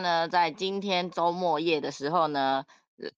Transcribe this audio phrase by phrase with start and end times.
[0.00, 2.64] 呢，在今天周末夜的时候呢，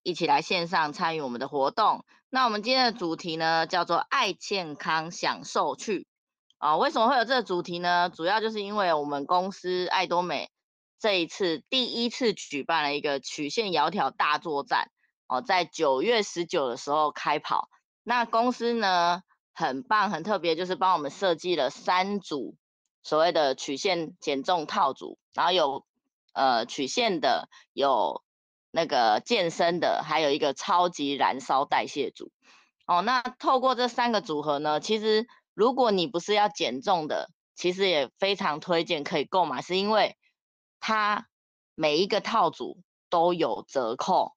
[0.03, 2.05] 一起来线上参与我们的活动。
[2.29, 6.07] 那我们今天的主题呢，叫做“爱健康，享受去”。
[6.57, 8.09] 啊，为什么会有这个主题呢？
[8.09, 10.49] 主要就是因为我们公司爱多美
[10.99, 14.89] 这一次第一次举办了一个曲线窈窕大作战。
[15.27, 17.69] 哦，在九月十九的时候开跑。
[18.03, 19.21] 那公司呢，
[19.53, 22.55] 很棒，很特别，就是帮我们设计了三组
[23.03, 25.85] 所谓的曲线减重套组，然后有
[26.33, 28.21] 呃曲线的，有
[28.71, 32.31] 那个健身的，还有一个超级燃烧代谢组。
[32.85, 35.25] 哦，那透过这三个组合呢，其实。
[35.55, 40.17] 如果你不是要减重的，其实也非常推荐可以购买，是因为
[40.79, 41.27] 它
[41.75, 44.33] 每一个套组都有折扣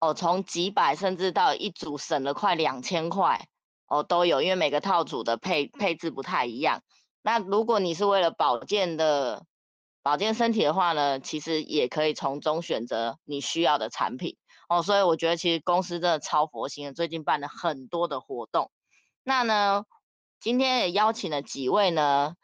[0.00, 3.46] 哦，从几百甚至到一组省了快两千块
[3.88, 6.82] 哦都有，因为每个套组的配配置不太一样。
[7.20, 9.44] 那如果你是为了保健的
[10.06, 14.36] 保健身体的话呢，其实也可以从中选择你需要的产品
[14.68, 14.80] 哦。
[14.80, 18.70] 所以我觉得其实公司真的超佛心的，最近办了很多的活动。
[19.24, 19.84] 那呢？
[20.38, 22.36] 今天也邀请了几位呢，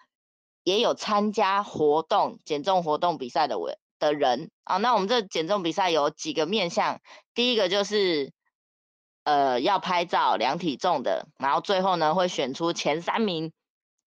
[0.64, 4.78] 也有参加活动减重活动比赛的位的人啊。
[4.78, 7.00] 那我们这减重比赛有几个面向，
[7.32, 8.32] 第一个就是
[9.22, 13.52] 呃要拍照量体重的，然后最后呢会选出前三名，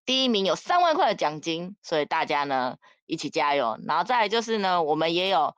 [0.04, 2.76] 第一名有三万块的奖金，所以大家呢
[3.06, 3.78] 一起加油。
[3.86, 5.56] 然后再来就是呢，我们也有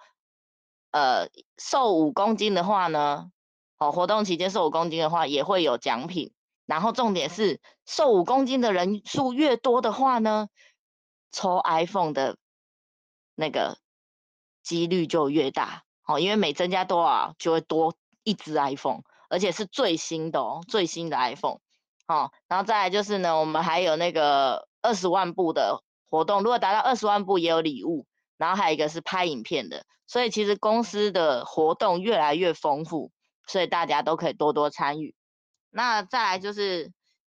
[0.91, 3.31] 呃瘦五公斤的话呢，
[3.77, 6.33] 哦活动期间瘦五公斤的话也会有奖品。
[6.65, 10.49] 然后重点是，瘦五公斤的人数越多的话呢，
[11.31, 12.37] 抽 iPhone 的
[13.35, 13.77] 那个
[14.63, 21.59] 几率就越大哦，因为每增加多少就会多一只 iPhone，而且是最新的哦，最新的 iPhone
[22.05, 22.33] 哦。
[22.49, 28.05] 然后再来就是呢，我们还有那个二十万步的活动，如果达到二十万步也有礼物。
[28.39, 33.09] 然后还有一个是拍影片的，所以其实公司的活动越来越丰富，
[33.47, 35.15] 所以大家都可以多多参与。
[35.71, 36.91] 那再来就是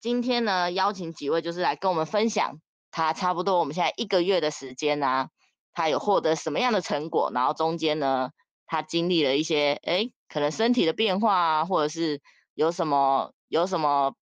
[0.01, 2.59] 今天呢，邀请几位就是来跟我们分享，
[2.89, 5.29] 他差不多我们现在一个月的时间啊，
[5.71, 8.31] 他有获得什么样的成果，然后中间呢，
[8.65, 12.23] 他经历了一些诶，可能身体的变化啊，或者是
[12.55, 14.15] 有什么有什么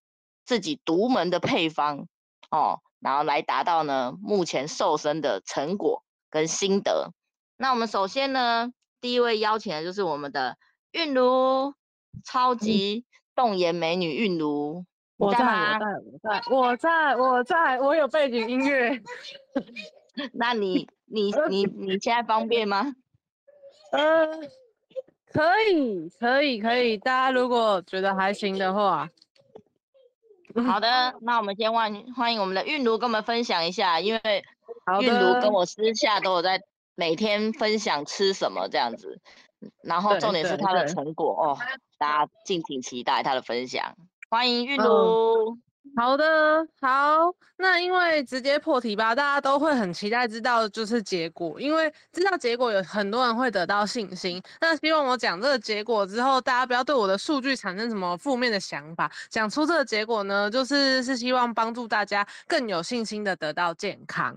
[0.44, 2.06] 自己独门的配方
[2.52, 7.12] 哦，然后来达到呢目前瘦身的成果跟心得。
[7.58, 10.58] 那我们首先呢，第一位邀请的就是我们的
[10.92, 11.74] 韵如，
[12.24, 13.06] 超级。
[13.08, 14.86] 嗯冻颜美女韵如，
[15.18, 15.78] 我在，我
[16.24, 19.04] 在，我在，我在，我在，我有背景音乐。
[20.32, 22.96] 那你，你，你，你现在方便吗？
[23.92, 24.26] 呃，
[25.34, 26.98] 可以，可以，可以。
[26.98, 29.10] 大家如果觉得还行的话，
[30.64, 34.44] 好的， 那我们先欢欢迎我们的韵如跟我们分享一下，因为
[35.02, 36.62] 韵如跟我私下都有在
[36.96, 39.20] 每天分享吃什么这样子，
[39.84, 41.58] 然后重点是她的成果哦。
[41.98, 43.96] 大家敬请期待她的分享，
[44.30, 44.86] 欢迎韵如。
[44.86, 45.62] 嗯。
[45.94, 54.41] 好的，好，那因为直接破题吧，大家都会很期待知道就是结果，因为知道结果有很多人会得到信心。
[54.59, 59.09] 那希望我讲这个结果之后，大家不要对我的数据产生什么负面的想法。
[59.29, 64.35] 讲出这个结果呢，就是是希望帮助大家更有信心的得到健康。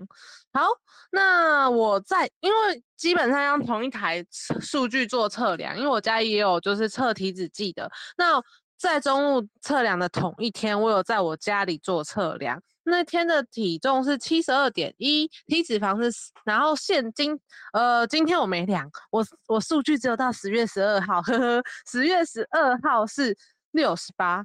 [0.53, 0.63] 好，
[1.11, 4.25] 那我在因为基本上用同一台
[4.61, 8.41] 数据做测量，因为我家也有就是测体脂计的那。
[8.79, 12.63] 在中路测量的同一天，我有在我家里做测量。
[12.85, 17.39] 那天的体重是七十二点一，体脂肪是，然后现今，
[17.75, 23.37] 呃，今天我没量，我我数据只有到十月十二号，呵呵，十月十二号是
[23.73, 24.43] 六十八，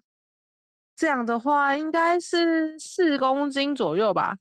[0.94, 4.36] 这样的话应该是四公斤左右吧。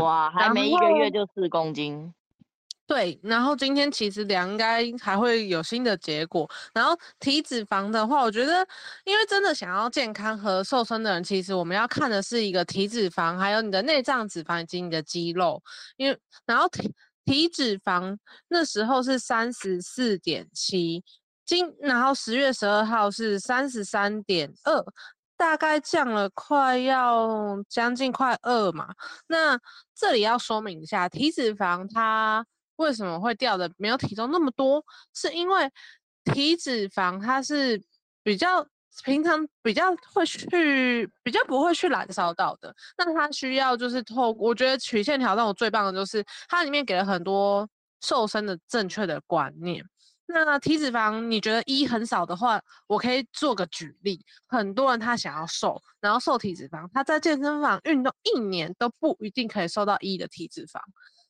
[0.00, 2.14] 哇，嗯，还没一个月就四公斤。
[2.90, 6.50] 对，然后今天其实量应该还会有新的结果。
[6.74, 6.90] 然后
[7.20, 8.66] 体脂肪的话，我觉得，
[9.04, 15.62] 因为真的想要健康和瘦身的人，其实我们要看的是一个体脂肪，还有你的内脏脂肪以及你的肌肉。
[15.98, 16.92] 因为然后体
[17.24, 18.18] 体脂肪
[18.48, 21.04] 那时候是三十四点七，
[21.46, 24.84] 今然后十月十二号是三十三点二，
[25.36, 28.88] 大概降了快要将近快二嘛。
[29.28, 29.56] 那
[29.94, 32.44] 这里要说明一下，体脂肪它。
[32.80, 34.82] 为什么会掉的没有体重那么多？
[35.14, 35.70] 是因为
[36.24, 37.80] 体脂肪它是
[38.22, 38.66] 比较
[39.04, 47.68] 平常比较会去比较不会去燃烧到的，那它需要就是透，我觉得曲线挑战我最棒的就是它里面给了很多
[48.00, 49.84] 瘦身的正确的观念。
[50.26, 60.80] 那体脂肪你觉得一很少的话，我可以做个举例，很多人他想要瘦，然后瘦体脂肪，他在健身房运动一年都不一定可以瘦到一的体脂肪。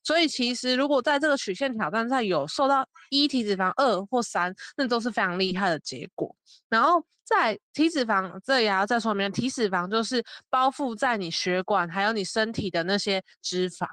[0.02, 6.34] 所以其实如果在这个曲线挑战赛有受到一体脂肪二或三，那都是非常厉害的结果。
[6.68, 13.86] 然后在体脂肪，这也要再说明，体脂肪就是包覆在你血管还有你身体的那些脂肪，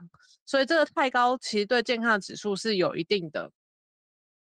[0.45, 3.51] 所以这个太高其实对健康的指数是有一定的。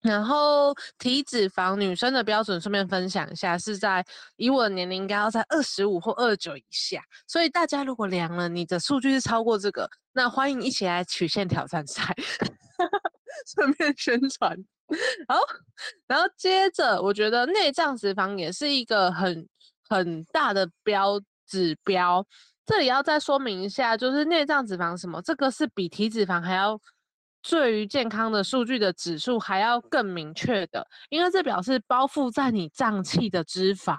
[0.02, 4.02] 然后体脂肪女生的标准，顺便分享一下，是在
[4.36, 7.02] 以我的年龄应该要在二十五或二九以下。
[7.26, 12.14] 所以大家如果量了你的数据是超过这个，那欢迎一起来曲线挑战赛，
[13.54, 14.56] 顺便宣传。
[15.28, 15.38] 好，
[16.06, 19.46] 然后接着我觉得内脏脂肪也是一个很
[19.86, 22.26] 很大的标指标。
[22.64, 26.80] 这里要再说明一下，就是内脏脂肪什么，这个是比体脂肪还要。
[27.42, 33.96] 对于健康的数据的指数还要更明确的，因为这表示包覆在你脏器的脂肪。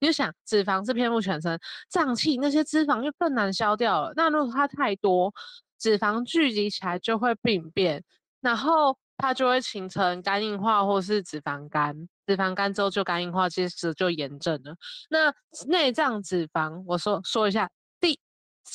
[0.00, 1.58] 你就想，脂肪是遍布全身，
[1.88, 4.12] 脏器那些脂肪就更难消掉了。
[4.14, 5.32] 那如果它太多，
[5.78, 8.02] 脂肪聚集起来就会病变，
[8.40, 12.08] 然后它就会形成肝硬化或是脂肪肝。
[12.26, 14.74] 脂肪肝之后就肝硬化，其实就炎症了。
[15.10, 15.34] 那
[15.66, 17.68] 内脏脂肪，我说说一下。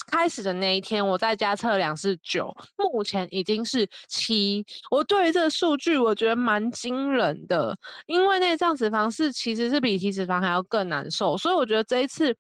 [0.08, 4.66] 开始的那一天，我在家测量是九，目前已经是七。
[4.92, 7.76] 我对于这个数据，我觉得蛮惊人的，
[8.06, 12.36] 因为内脏脂肪是其实是比体脂肪还要更难受，所以我觉得这一次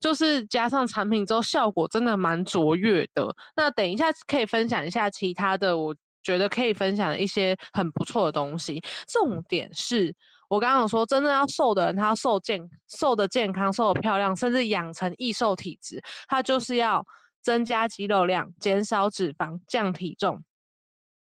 [0.00, 3.34] 就是加上产品之后，效果真的蛮卓越的。
[3.56, 8.82] 那等一下可以分享一下其他的，我觉得可以分享的一些很不错的东西。
[9.06, 10.14] 重点是。
[10.48, 17.04] 我刚刚有说，真正要瘦的人，他要瘦健、瘦的健康、瘦的漂亮，甚至养成易瘦体质，他就是要
[17.42, 20.42] 增加肌肉量、减少脂肪、降体重。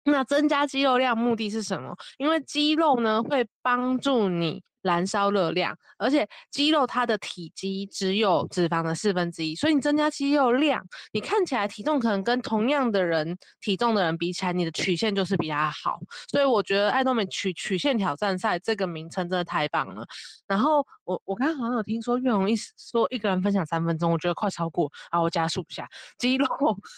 [0.05, 1.95] 那增加肌肉量目的是什么？
[2.19, 4.63] 因为肌肉呢会帮助你。
[4.83, 15.99] 燃烧热量，而且肌肉它的体积只有脂肪的四分之一，所以你增加肌肉量，你看起来体重可能跟同样的人体重的人比起来，你的曲线就是比较好。
[16.29, 20.07] 所以我觉得爱多美曲曲线挑战赛这个名称真的太棒了。
[20.47, 25.89] 然后我我刚刚好像有听说岳红一说一个人分享三分钟，我觉得快超过啊，我加速一下
[26.19, 26.47] 肌肉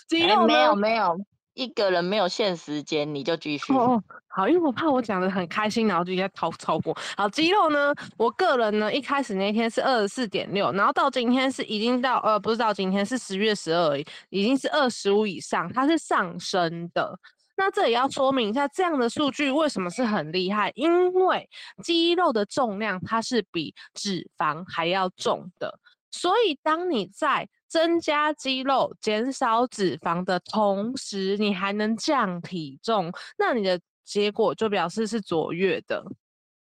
[0.09, 1.17] 肌肉、 欸、没有没有。
[1.55, 3.73] 一个人没有限时间，你就继续。
[3.73, 6.97] 哦，好，因为我怕我讲的很开心，然后就应该超超过。
[7.17, 13.99] 好，肌肉呢，我个人呢，一开始那天是二十四点六，然后到今天是已经到呃，不是到今天是十月十二，
[14.31, 17.19] 已经是二十五以上，它是上升的。
[17.55, 20.73] 那这也要说明一下，这样的数据为什么是很厉害？
[20.75, 21.49] 因为
[21.85, 25.79] 肌肉的重量它是比脂肪还要重的，
[26.11, 36.05] 所以当你在增加肌肉、减少脂肪的同时，你还能降体重，那你的结果就表示是卓越的。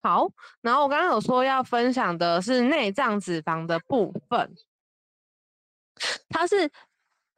[0.03, 0.29] 好，
[0.61, 4.53] 然后我刚刚有说要分享的是内脏脂肪的部分，
[6.29, 6.69] 它是，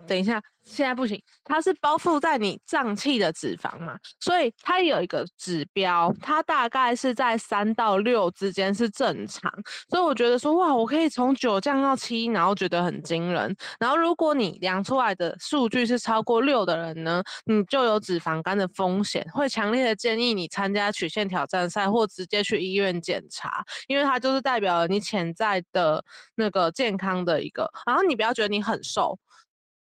[0.06, 0.42] 等一下。
[0.64, 9.50] 现在不行，它是包覆在你脏器的脂肪嘛，所以它有一个指标，它大概是在三到六之间是正常，
[9.88, 13.56] 所以我觉得说哇，我可以从九降到七，然后觉得很惊人。
[13.80, 26.04] 然后如果你量出来的数据是超过六的人呢，你就有脂肪肝的风险，会强烈的建议你参加曲线挑战赛或直接去医院检查，因为它就是代表了你潜在的
[26.34, 27.66] 那个健康的一个。
[27.86, 29.18] 然后你不要觉得你很瘦。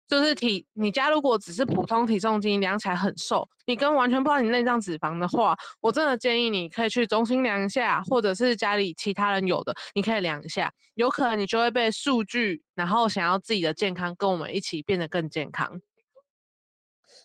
[0.07, 15.81] 就是体，你家如果只是普通体重机，量起来很瘦，你跟完全不知道你内脏脂肪的话，我真的建议你可以去中心量一下，或者是家里其他人有的，你可以量一下，有可能你就会被数据，然后想要自己的健康跟我们一起变得更健康。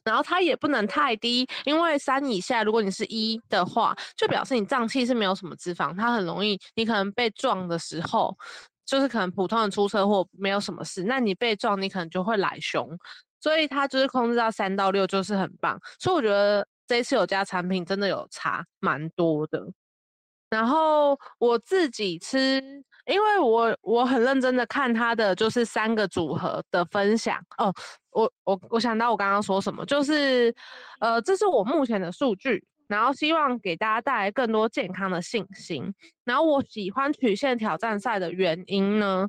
[0.04, 8.36] 然后它也不能太低，因为三以下，如果你是一的话，就表示你脏器是没有什么脂肪，它很容易，你可能被撞的时候。
[8.84, 12.88] 就是可能普通人出车祸没有什么事，那你被撞，你可能就会来凶，
[13.40, 15.78] 所以它就是控制到三到六就是很棒。
[15.98, 19.64] 所以我觉得这次有加产品真的有差蛮多的。
[20.50, 22.62] 然后我自己吃，
[23.06, 27.72] 因为我我很认真的看它的就是三个组合的分享哦。
[28.10, 30.54] 我我我想到我刚刚说什么，就是
[31.00, 32.62] 呃，这是我目前的数据。
[32.92, 35.94] 然后希望给大家带来更多健康的信心。
[36.24, 39.26] 然后我喜欢曲线挑战赛的原因呢，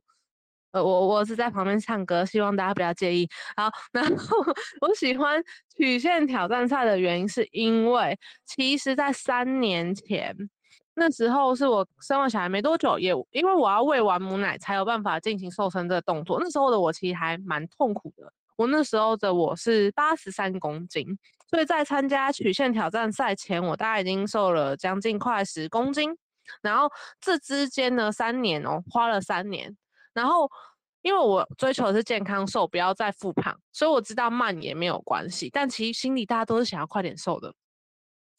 [0.74, 3.26] 呃，我我是在旁边唱歌，希望大家不要介意。
[3.56, 4.38] 好， 然后
[4.82, 5.42] 我喜欢
[5.78, 10.36] 曲线挑战赛的原因是因为，其实在三年前，
[10.96, 16.38] 那时候是我生完小孩没多久，也因为我要喂完母奶才有办法进行瘦身这个动作。
[16.42, 18.30] 那时候的我其实还蛮痛苦的。
[18.58, 21.18] 我那时候的我是八十三公斤。
[21.54, 26.10] 所以在参加曲线挑战赛前，我大概已经瘦了将近快十公斤，
[26.64, 26.92] 然后
[27.22, 29.78] 这之间呢，三年哦，花了三年，
[30.16, 30.50] 然后
[31.04, 35.48] 因为我追求的是健康瘦，不要再复胖，所以我知道慢也没有关系。
[35.54, 37.54] 但其实心里大家都是想要快点瘦的。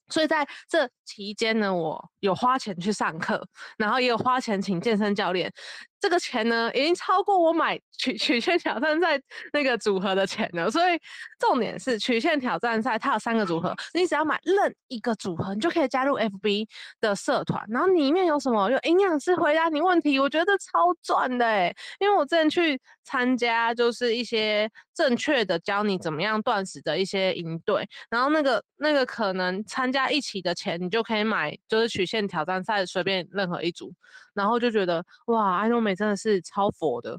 [0.08, 5.52] 所以在这期间呢，我有花钱去上课，然后也有花钱请健身教练。
[6.00, 9.18] 这个钱呢，已经超过我买 曲曲线挑战赛
[9.54, 10.70] 那个组合的钱了。
[10.70, 10.98] 所以
[11.38, 16.66] 重点是曲线挑战赛它有三个组合，你只要买任一个组合，你就可以加入 FB
[17.00, 17.64] 的社团。
[17.68, 18.70] 然后里面有什么？
[18.70, 33.92] 有营养师回答你问题，我觉得超赚的诶，因为我之前去参加就是一些正确的教你怎么样断食的一些营队，然后那个那个可能参加一起的钱，你就可以买就是曲线挑战赛随便任何一组。
[34.34, 37.18] 然后就觉得哇，爱诺美真的是超佛的。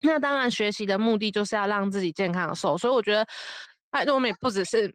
[0.00, 3.24] 那当然，学习的目的就是要让自己健康的瘦，所以我觉得
[3.90, 4.92] 爱诺美不只是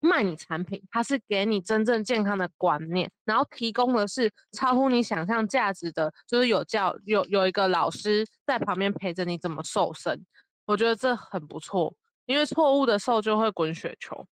[0.00, 10.24] 卖你产品，它是给你真正健康的观念，然后提供的是超乎你想象价值的，就是有教有有一个老师在旁边陪着你怎么瘦身。
[10.64, 11.94] 我觉得这很不错，
[12.24, 14.26] 因为错误的瘦就会滚雪球。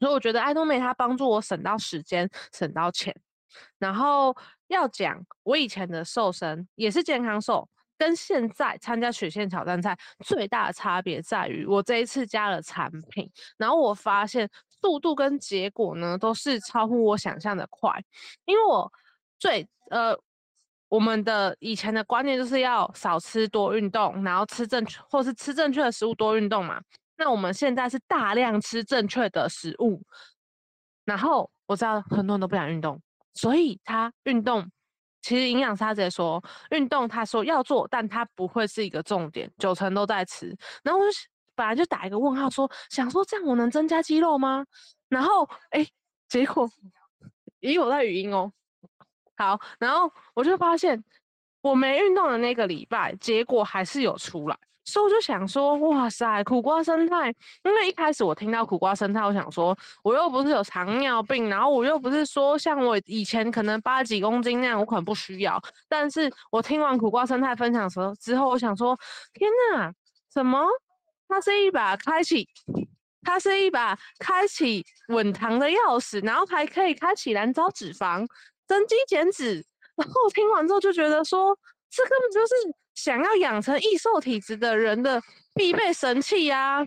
[0.00, 3.14] 所以我觉得爱多美它帮助我省到时间，省到钱。
[3.78, 4.36] 然后
[4.68, 14.48] 要讲我以前的瘦身也是健康瘦，跟现在参加曲线挑战赛最大的差别在于，我这一次加了产品，然后我发现
[14.82, 17.90] 速度跟结果呢都是超乎我想象的快。
[18.44, 18.92] 因为我
[19.38, 20.14] 最呃
[20.88, 26.78] 我们的以前的观念就是要少吃多运动，然后吃正确或是吃正确的食物多运动嘛。
[27.16, 30.02] 那我们现在是大量吃正确的食物，
[31.04, 33.00] 然后我知道很多人都不想运动。
[33.34, 34.70] 所以他运动，
[35.22, 40.56] 其实营养师他直接说，运动他说要做，但他不会是一个重点，九成都在吃。
[40.82, 41.16] 然后我就
[41.54, 44.64] 本来就打一个问号说，想说这样我能增加肌肉吗？
[45.08, 45.86] 然后哎、
[46.28, 46.68] 结果，
[47.60, 48.52] 咦，我在语音哦。
[49.36, 51.02] 好，然后我就发现
[51.60, 54.58] 我没运动的那个礼拜，结果还是有出来。
[54.86, 57.28] 所以我就想说，哇塞，苦瓜生态。
[57.64, 65.60] 因为一开始我听到苦瓜生态，我想说，我又不是有糖尿病，然后我又不是说像我以前可能八几公斤那样，我可能不需要。
[65.88, 68.96] 但是我听完苦瓜生态分享的时候之后，我想说，
[69.34, 69.92] 天哪，
[70.32, 70.64] 什么？
[71.28, 72.48] 它是一把开启，
[73.24, 78.24] 它是一把开启稳糖的钥匙，然后还可以开启燃烧脂肪、
[78.68, 79.66] 增肌减脂。
[79.96, 81.58] 然后我听完之后就觉得说，
[81.90, 82.54] 这根本就是。
[82.96, 85.22] 想要养成易瘦体质的人的
[85.54, 86.86] 必备神器呀、啊！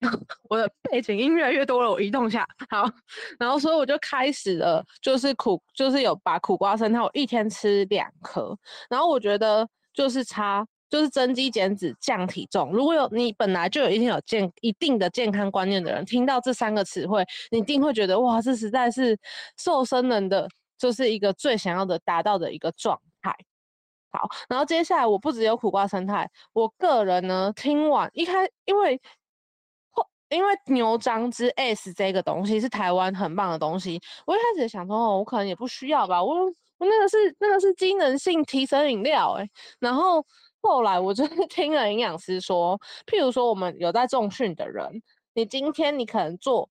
[0.48, 2.46] 我的背景音越来越多了，我移动一下。
[2.70, 2.88] 好，
[3.38, 8.56] 然后所以我就开始了，就是苦，就是有把苦瓜生态，我一天吃两颗。
[8.88, 12.70] 然后我觉得就是差，就是增肌减脂降体重。
[12.72, 19.18] 如果有你本来就有一定有健一定的健康观念的人，听到这三个词汇，你一定会觉得哇，这实在是
[19.56, 20.46] 瘦身人的
[20.78, 23.34] 就是一个最想要的达到的一个状态。
[24.10, 29.00] 好，然后接下来我不只有苦瓜生态，我个人呢听完一开，因为
[30.28, 36.46] 因为牛樟芝 S 这个东西是台湾很棒的东西，我一开始想说哦，我可能也不需要吧，我
[36.78, 39.48] 我那个是那个是机能性提神饮料哎，
[39.78, 40.24] 然后
[40.62, 45.02] 后来我就 听了营养师说，譬如说我们有在重训的人，
[45.34, 46.68] 你今天你可能做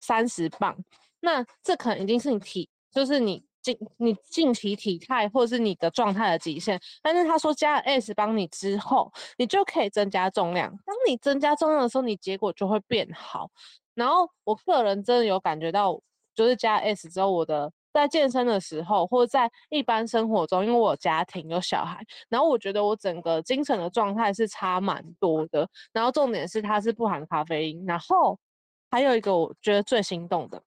[0.00, 0.76] 三十磅，
[1.20, 3.47] 那这可能已经是你体，就是你。
[3.62, 10.70] 近你近期体态或是你的状态的极限，但是他说加了 S 帮你之后，你就可以增加重量。
[10.86, 13.50] 当你增加重量的时候，你结果就会变好。
[13.94, 16.00] 然后我个人真的有感觉到，
[16.34, 25.68] 就是加 S 之后，我的在健身的时候或者在一般生活中，因为我有家庭有小孩，然后我觉得我整个精神的状态是差蛮多的。
[25.92, 28.38] 然后重点是它是不含咖啡因，然后
[28.90, 30.62] 还有一个我觉得最心动的。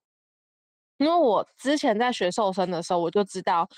[0.98, 3.68] 因为我之前在学瘦身的时候，我就知道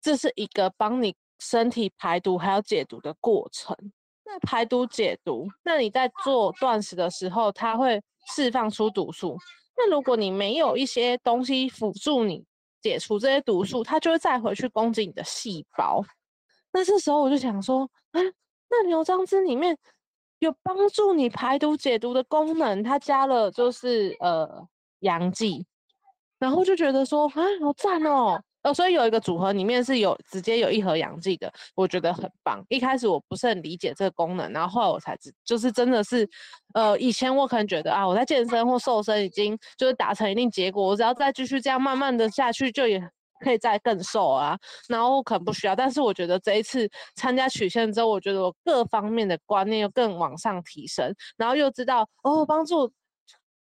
[0.00, 3.76] 这是一个帮你身体排毒还有解毒的过程。
[4.24, 8.00] 那排毒解毒，那你在做断食的时候，它会
[8.34, 9.36] 释放出毒素。
[9.76, 12.44] 那如果你没有一些东西辅助你
[12.80, 16.02] 解除这些毒素，它就会再回去攻击你的细胞。
[16.72, 18.20] 那这时候我就想说，啊，
[18.68, 19.76] 那牛樟芝里面
[20.38, 24.68] 有帮助你排毒解毒的功能，它加了就是呃
[25.00, 25.66] 阳剂。
[26.40, 32.64] 然后就觉得说啊，好赞哦，呃，所以有一个组合里面是有直接有一盒阳剂的，我觉得很棒。
[32.68, 36.28] 一开始我不是很理解这个功能，然后后来我才知，就是真的是，
[36.74, 42.98] 呃，以前我可能觉得啊，我在健身或瘦身已经就是达成一定结果，我只要再继续这样慢慢的下去，就也
[43.44, 44.58] 可以再更瘦啊。
[44.88, 52.90] 然后可能不需要，但是我觉得这一次参加曲线之后，我觉得我各方面的观念又更往上提升，然后又知道哦，帮助。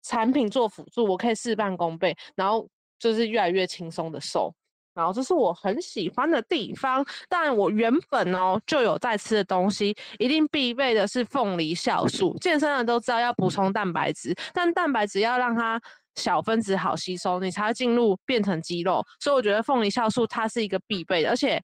[0.02, 4.54] 产品做辅助，我可以事半功倍，然后就是越来越轻松的瘦。
[4.92, 7.04] 然后这是我很喜欢的地方。
[7.28, 12.36] 但我原本哦就有在吃的东西，一定必备的是凤梨酵素。
[12.40, 15.80] 健身人都知道要补充蛋白质，但蛋白质要让它
[16.16, 19.04] 小分子好吸收，你才会进入变成肌肉。
[19.20, 21.62] 所以我觉得凤梨酵素它是一个必备的，而且。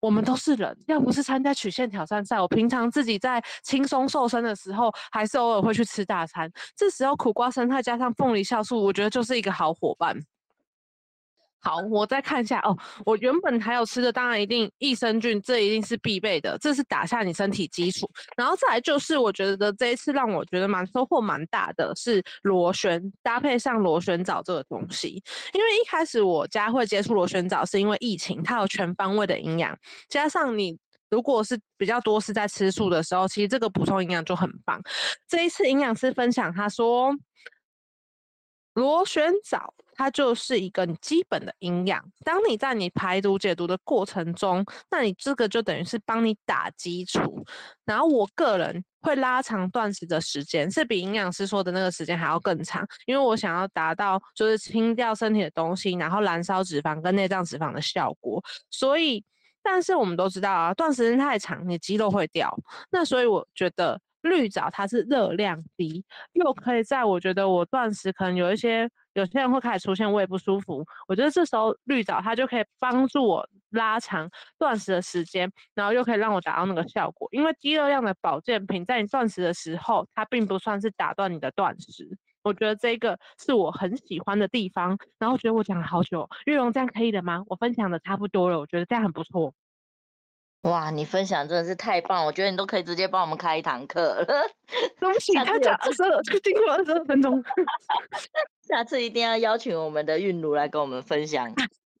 [0.00, 6.50] 我们都是人，要不是参加曲线挑战赛，我平常自己在轻松瘦身的时候，还是偶尔会去吃大餐。
[6.76, 10.16] 这时候苦瓜生菜加上凤梨酵素，我觉得就是一个好伙伴。
[11.66, 12.78] 好，我再看一下哦。
[13.04, 18.08] 我原本还有吃的，当然一定益生菌，这一定是必备的，这是打下你身体基础。
[18.36, 25.20] 然后再来就是，我觉得这一次让我觉得蛮收获蛮大的是螺旋搭配上螺旋藻这个东西。
[25.54, 29.76] 因为一开始我家会接触螺旋藻，是因为疫情，它有全方位的营养，
[30.08, 30.78] 加上你
[31.10, 34.80] 如果是比较多是在吃素的时候，其实这个补充营养就很棒。
[35.26, 37.12] 这一次营养师分享，他说。
[38.74, 42.02] 螺旋藻它就是一个基本的营养。
[42.24, 47.44] 当你在你排毒解毒的过程中，那你这个就等于是帮你打基础。
[47.84, 58.42] 然后我个人会拉长断食的时间，是比营养师说的那个时间还要更长，因为我想要达到就是清掉身体的东西，然后燃烧脂肪跟内脏脂肪的效果。
[58.70, 59.24] 所以，
[59.62, 62.54] 但是我们都知道啊，断食时间太长，你肌肉会掉。
[62.90, 64.00] 那所以我觉得。
[64.26, 74.28] 绿藻它是热量低，又可以在我觉得我断食可能有一些有些人会开始出现胃不舒服，我觉得这时候绿藻它就可以帮助我拉长
[74.58, 77.28] 断食的时间，然后又可以让我达到那个效果。
[77.32, 82.16] 因为低热量的保健品在你断食的时候，它并不算是打断你的断食。
[82.42, 84.96] 我觉得这个是我很喜欢的地方。
[85.18, 87.42] 然后觉得我讲了好久，玉蓉这样可以的吗？
[87.48, 89.52] 我分享的差不多了，我觉得这样很不错。
[90.62, 92.24] 哇，你分享真的是太棒！
[92.26, 94.24] 我觉得你都可以直接帮我们开一堂课了。
[94.98, 97.42] 对不起，他讲二十二，就经过二十二分钟。
[98.66, 101.48] 下次一定要邀请我们的韵如来跟我们分享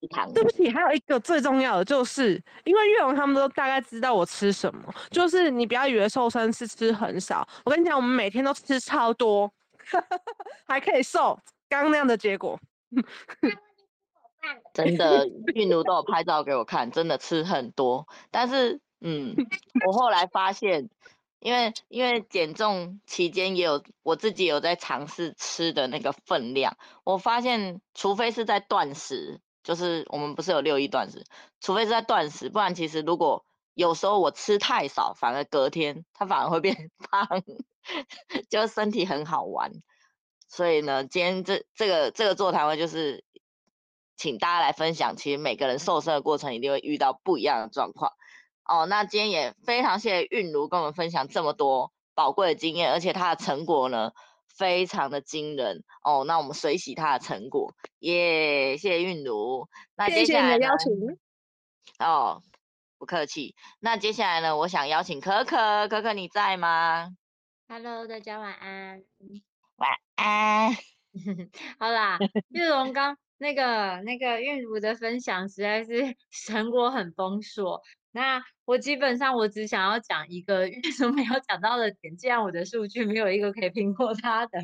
[0.00, 0.32] 一堂。
[0.32, 9.48] 对不起，还有一个最重要的，就是因为月荣他们都大概知道我吃什么，就是你不要以为瘦身是吃很少，我跟你讲，我们每天都吃超多，
[10.66, 12.58] 还可以瘦，刚刚那样的结果。
[14.72, 18.06] 真的，韵如都有拍照给我看，真的吃很多。
[18.30, 19.34] 但是，嗯，
[19.86, 20.90] 我后来发现，
[21.40, 31.24] 因为因为减重期间也有我自己有在尝试吃的那个分量，我发现，除非是在断食，就是我们不是有六一断食，
[31.60, 37.42] 除非是在断食，不然其实如果有时候我吃太少，反而隔天它反而会变 胖，
[38.50, 39.72] 就身体很好玩。
[40.48, 43.25] 所以呢，今天这这个这个座谈会就是。
[44.16, 48.12] 请大家来分享，其实每个人瘦身的过程一定会遇到不一样的状况
[48.64, 48.86] 哦。
[48.86, 54.12] 那今天也非常谢谢韵如跟我们分享这么多宝贵的经验，而且她的成果呢
[54.48, 56.24] 非常的惊人哦。
[56.24, 58.76] 那我们随喜她的成果，耶！
[58.78, 59.68] 谢谢韵如。
[59.96, 60.50] 那接下来呢？
[60.54, 61.18] 谢谢你的邀请。
[61.98, 62.42] 哦，
[62.98, 63.54] 不客气。
[63.80, 64.56] 那接下来呢？
[64.56, 67.10] 我想邀请可可，可可你在吗
[67.68, 69.02] ？Hello，大家晚安。
[69.76, 70.72] 晚安。
[71.78, 73.18] 好啦，玉龙刚。
[73.38, 77.82] 那个那个韵如的分享实在是 成果很丰硕。
[78.12, 84.58] 那我基本上我只想要讲一个 韵如没有讲到的点，既然我的数据没有一个可以拼过他的，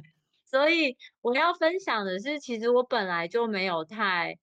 [0.46, 4.38] 所以我要分享的是，其实我本来就没有太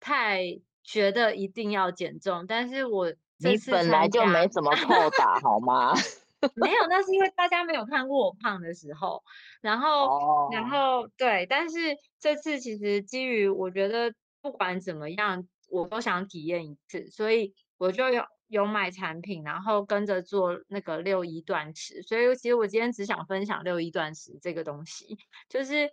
[0.00, 5.92] 太觉得一定要减重，但是我这次你本来就没怎么扣打好吗？
[6.54, 9.22] 没有，那是因为大家没有看过我胖的时候，
[9.60, 10.54] 然后，oh.
[10.54, 22.02] 然后对，但是这次其实基于我觉得不管怎么样，我都想体验一次，所以我就有有买产品，然后跟着做那个六一断食。
[22.02, 25.90] 所以其实我今天只想分享六一断食这个东西，就是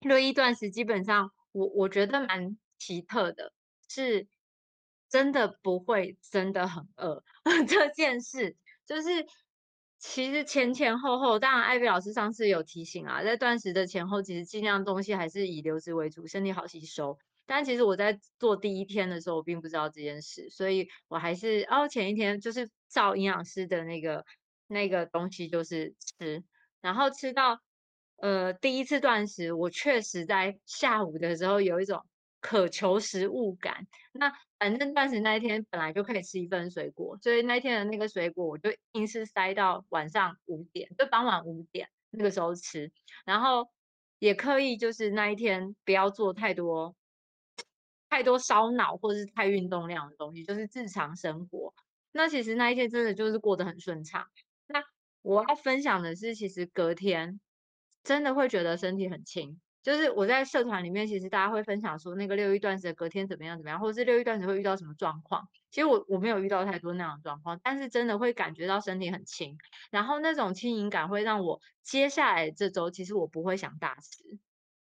[0.00, 3.52] 六一断食基本上我我觉得蛮奇特的，
[3.88, 4.28] 是
[5.08, 7.24] 真的不会真的很饿
[7.68, 9.26] 这件事，就是。
[10.00, 17.18] 其实前前后后，当然艾薇老师上次有提醒啊，在断食的前后，其实尽量东西还是以流质为主，身体好吸收。
[17.46, 24.24] 但其实我在做第一天的时候，我并不知道这件事，所以我还是哦前一天就是照营养师的那个
[24.66, 26.42] 那个东西就是吃，
[26.80, 27.60] 然后吃到
[28.16, 32.02] 呃第一次断食，我确实在下午的时候有一种。
[32.40, 42.90] 渴求食物感，那反正断食那一天本来就可以吃一份水果，所以那一天的那个水果我就硬是塞到晚上五点，就傍晚五点那个时候吃，
[43.24, 43.70] 然后
[44.18, 46.94] 也刻意就是那一天不要做太多
[48.08, 51.74] 太多烧脑或者是太运动量的东西，就是日常生活。
[52.12, 54.26] 那其实那一天真的就是过得很顺畅。
[54.66, 54.82] 那
[55.22, 57.38] 我要分享的是，其实隔天
[58.02, 59.60] 真的会觉得身体很轻。
[59.82, 65.48] 就是我在社团里面，其实大家会分享说那个六一断食的隔天怎么样怎么样，或者是六一断食会遇到什么状况。
[65.70, 69.56] 其实我我没有遇到太多那样的状况，但是真的会感觉到身体很轻，
[69.90, 74.38] 然后那种轻盈感会让我接下来这周其实我不会想大吃，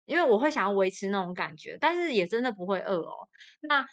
[0.06, 3.28] 因为我会想要维持那种感觉，但是也真的不会饿哦。
[3.62, 3.86] 那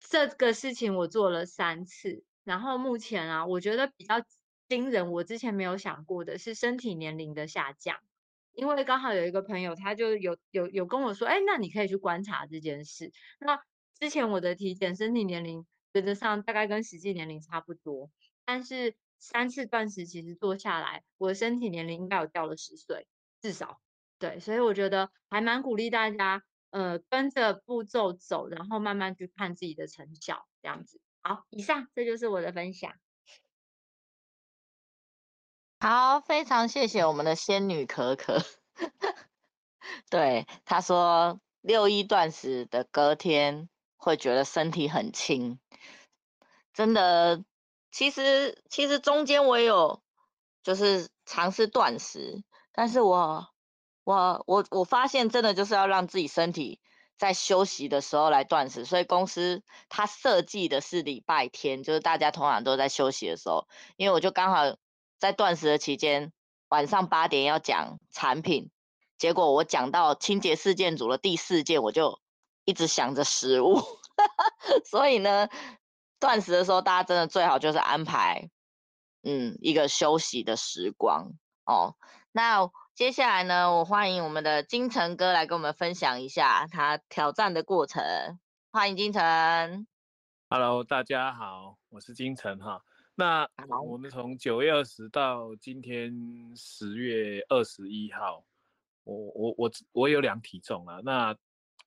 [0.00, 4.16] 这个事情我做了三次，然后目前啊，我觉得比较
[4.68, 7.98] 惊人，我之前没有想过的是身体年龄的下降。
[8.54, 13.12] 因为刚好有一个朋友，他就有有有跟我说，哎，那你可以去观察这件事。
[13.40, 13.62] 那
[13.98, 18.10] 之前我的体检身体年龄原则上大概跟实际年龄差不多，
[18.44, 23.06] 但是三次断食其实做下来，我的身体年龄应该有掉了十岁，
[23.40, 23.80] 至少。
[24.18, 31.00] 对，所以我觉得还蛮鼓励大家，呃，跟着步骤走，然后慢慢去看自己的成效，这样子。
[31.22, 32.92] 好，以上这就是我的分享。
[35.82, 38.40] 好，非常谢谢我们的仙女可可。
[40.08, 45.58] 对，她说六一断食的隔天会觉得身体很轻，
[46.72, 47.42] 真的。
[47.90, 50.00] 其实其实中间我也有
[50.62, 53.48] 就是尝试断食，但是我
[54.04, 56.80] 我我我发现真的就是要让自己身体
[57.18, 63.66] 在休息的时候来断食，所以公司它设计的是礼拜天，就是大家通常都在休息的时候，
[63.96, 64.76] 因为我就刚好。
[65.22, 66.32] 在断食的期间，
[66.66, 68.72] 晚上八点要讲产品，
[69.16, 72.18] 结果我讲到清洁四件组的第四件，我就
[72.64, 73.78] 一直想着食物，
[74.84, 75.48] 所以呢，
[76.18, 78.50] 断食的时候大家真的最好就是安排，
[79.22, 81.30] 嗯，一个休息的时光
[81.66, 81.94] 哦。
[82.32, 88.02] 那接下来呢，我欢迎我们的金城哥来跟我们分享一下他挑战的过程。
[88.72, 89.86] 欢迎金城。
[90.50, 92.82] Hello，大家好，我是金城哈。
[93.14, 93.46] 那
[93.84, 96.10] 我们从九月二十到今天
[96.56, 98.42] 十月二十一号，
[99.04, 101.36] 我我我我有量体重啊，那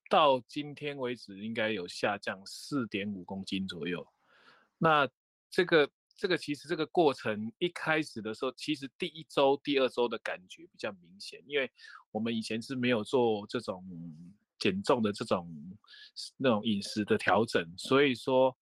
[0.08, 4.08] 到今天为止应该有下降四点五公斤左右。
[4.78, 5.10] 那
[5.50, 11.72] 这个这个其实这个过程一开始的时候，其实第一周、第二周的感觉比较明显，因为
[12.12, 13.84] 我们以前是没有做这种
[14.60, 15.52] 减重的这种
[16.38, 18.56] 那种饮食的调整，所以说，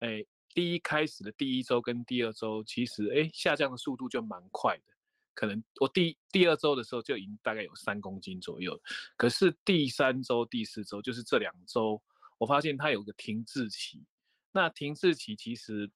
[0.00, 0.22] 哎。
[0.54, 4.92] 第一开始的第一周跟第二周，其实哎下降的速度就蛮快的，
[5.34, 8.78] 可能我第第二周的时候就已经大概有三公斤左右，
[9.16, 12.02] 可是第三周、第四周就是这两周，
[12.36, 14.04] 我发现它有个停滞期。
[14.52, 15.90] 那停滞期其实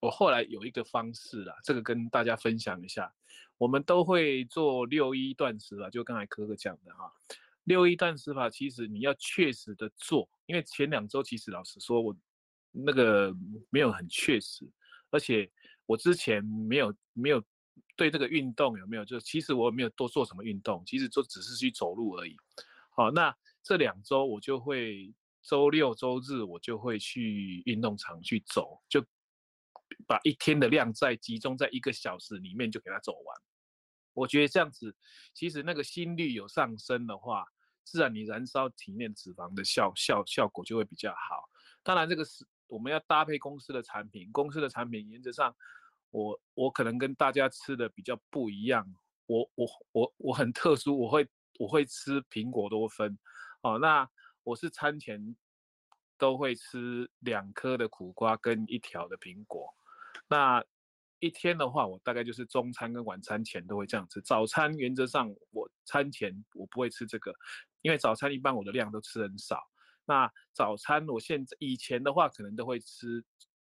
[0.00, 3.10] 我后来有一个方式啦，这个跟大家分享一下，
[3.56, 7.10] 我们都会做六一断食啦，就刚才哥哥讲的哈，
[7.64, 12.14] 六一断食法其实你要确实的做，因为前两周其实老实说我。
[12.84, 13.34] 那个
[13.70, 14.70] 没有很确实，
[15.10, 15.50] 而且
[15.86, 17.42] 我之前没有没有
[17.96, 22.36] 对这个运动有没有，就其实我没有多做什么运动，其实就只是去走路而已。
[22.90, 29.02] 好，那这两周我就会周六周日我就会去运动场去走，就
[30.06, 33.42] 把一天的量再集中在一个小时里面就给它走完。
[34.12, 34.94] 我觉得这样子，
[35.32, 37.46] 其实那个心率有上升的话，
[37.84, 41.48] 自然你燃烧体内脂肪的效效效果就会比较好。
[41.82, 42.46] 当然这个是。
[42.68, 45.54] 我们要搭配公司的产品，公司的产品原则上，
[46.10, 48.86] 我我可能跟大家吃的比较不一样，
[49.26, 53.16] 我我我我很特殊，我会我会吃苹果多酚，
[53.62, 54.08] 哦，那
[54.42, 55.36] 我是餐前
[56.18, 59.72] 都会吃两颗的苦瓜跟一条的苹果，
[60.28, 60.64] 那
[61.18, 67.34] 一天的话，我大概就是中餐跟晚餐前都会这样吃，早餐原则上我餐前我不会吃这个，
[67.82, 69.62] 因为早餐一般我的量都吃很少。
[70.06, 73.22] 那早餐，我现在以前的话，可能都会吃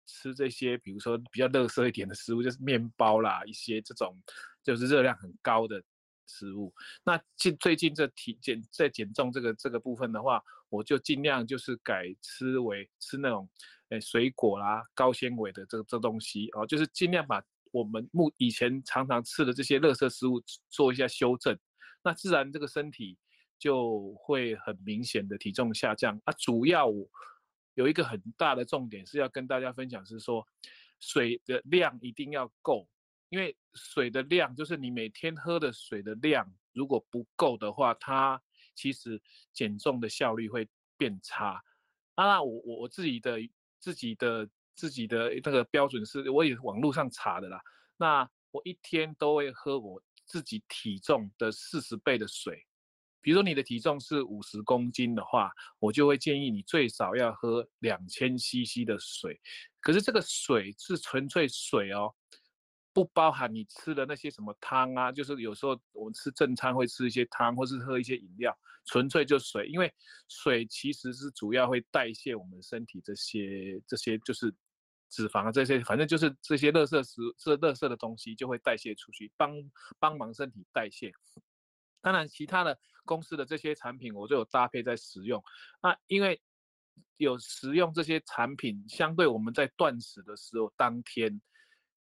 [0.06, 4.16] 吃这些，比如说比较垃圾一点的食物，就是面包啦，一些这种
[4.64, 5.84] 就是热量很高的
[6.28, 6.72] 食物。
[7.04, 13.50] 那近最近这体减在减重这个这个部分的话，我就尽量就是改吃为吃那种
[13.90, 21.58] 诶水果啦，高纤维的这这东西哦，就是尽量把我们目以前常常吃的这些垃圾食物做一下修正，
[22.04, 23.18] 那自然这个身体。
[23.60, 26.88] 就会很明显的体重下降啊，主要
[27.74, 30.48] 有一个很大的重点是要跟大家分享，是说
[31.00, 32.88] 水的量一定要够，
[33.30, 38.42] 因为水的量就是你每天喝的水的量，如果不够的话，它
[38.76, 39.22] 其实
[39.54, 40.68] 减重的效率会
[40.98, 41.64] 变差。
[42.16, 43.40] 啊，我我我自己的
[43.80, 47.62] 自己的自己的那个标准是，我也网络上查的啦。
[47.98, 52.67] 那我一天都会喝我自己体重的四十倍的水。
[53.28, 59.38] 比如说你的体重是五十公斤的话，我就会建议你最少要喝两千 CC 的水。
[59.82, 62.16] 可是这个水是纯粹水哦，
[62.94, 69.94] 不包含你吃的那些什么汤啊，就是有时候我们吃正餐会吃一些汤，或是喝一些饮料，纯粹就水，因为
[70.30, 74.56] 水其实是主要会代谢我们身体这些这些就是
[75.10, 79.54] 脂肪啊这些，反正就是这些垃圾食这垃圾的东西就会代谢出去，帮
[80.00, 81.12] 帮忙身体代谢。
[82.00, 85.44] 当然，其他的公司的这些产品，我就有搭配在使用。
[85.82, 86.40] 那因为
[87.18, 91.42] 有使用这些产品，相对我们在断食的时候，当天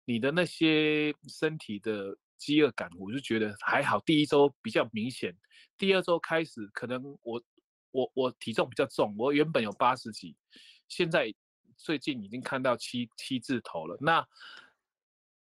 [0.05, 3.99] 你的那些身体的饥饿感，我就觉得还好。
[4.01, 5.35] 第一周比较明显，
[5.77, 7.41] 第二周开始，可能我
[7.91, 10.35] 我我体重比较重，我原本有八十几，
[10.87, 11.33] 现在
[11.77, 13.97] 最近已经看到七七字头了。
[14.01, 14.27] 那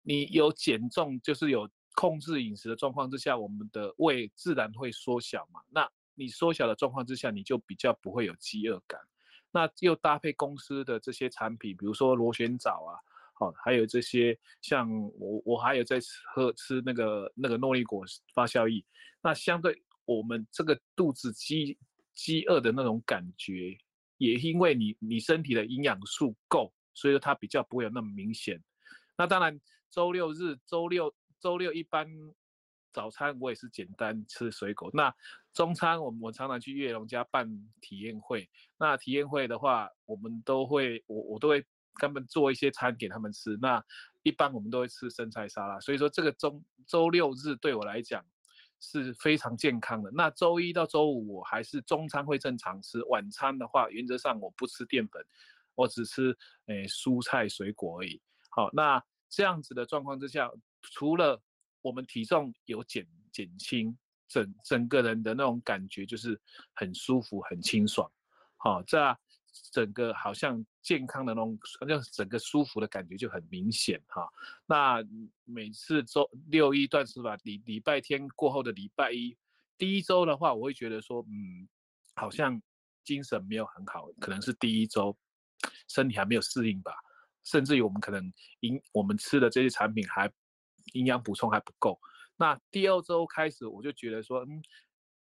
[0.01, 1.67] 你有减重，就是有。
[1.95, 5.61] 控制饮食的状况之下，我们的胃自然会缩小嘛。
[5.69, 8.99] 那你缩小的状况之下，你就比较不会有饥饿感。
[9.51, 12.97] 那又搭配公司的这些产品，比如说螺旋藻啊，
[13.35, 15.99] 好，还有这些像我我还有在
[16.33, 18.03] 喝吃那个那个诺丽果
[18.33, 18.83] 发酵液。
[19.21, 21.77] 那相对我们这个肚子饥
[22.13, 23.77] 饥饿的那种感觉，
[24.17, 28.61] 也因为你你身体的营养素够，所以说它比较不会有那么明显。
[29.17, 31.13] 那当然周六日周六。
[31.43, 32.07] 周六一般
[32.93, 34.89] 早餐我也是简单吃水果。
[34.93, 35.13] 那
[35.51, 37.45] 中餐我们我常常去月龙家办
[37.81, 38.49] 体验会。
[38.77, 43.57] 那体验会的话，我们都会我我都会他们做一些餐给他们吃。
[43.61, 43.83] 那
[44.21, 45.77] 一般我们都会吃生菜沙拉。
[45.81, 48.25] 所以说这个中周六日对我来讲
[48.79, 50.09] 是非常健康的。
[50.11, 53.03] 那周一到周五我还是中餐会正常吃。
[53.07, 55.21] 晚餐的话，原则上我不吃淀粉，
[55.75, 58.21] 我只吃诶、蔬菜水果而已。
[58.47, 60.49] 好，那这样子的状况之下。
[60.91, 61.41] 除了
[61.81, 66.39] 我们体重有减减轻，整整个人的那种感觉就是
[66.73, 68.09] 很舒服、很清爽，
[68.57, 69.17] 好、哦，这
[69.71, 74.27] 整个好像健康的那种，就整个舒服的感觉就很明显哈、
[74.65, 75.03] 那
[75.45, 79.37] 每次周六一断食吧，礼礼拜天过后的礼拜一，
[79.77, 81.67] 第一周的话，我会觉得说，嗯，
[82.15, 82.61] 好像
[83.03, 85.15] 精神没有很好，可能是第一周
[85.87, 86.93] 身体还没有适应吧，
[87.43, 90.31] 甚至于我们可能因我们吃的这些产品还。
[90.91, 91.99] 营养补充还不够，
[92.35, 94.61] 那第二周开始我就觉得说，嗯，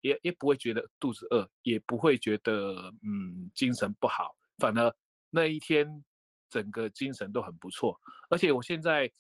[0.01, 4.94] 也也不会觉得肚子饿，也不会觉得嗯精神不好，反而
[5.31, 6.05] 那一天
[6.51, 7.98] 整个精神都很不错。
[8.29, 9.11] 而且我现在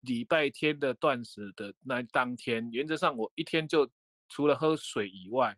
[0.00, 3.88] 礼拜天的断食的那当天，原则上我一天就
[4.28, 5.56] 除了喝水以外，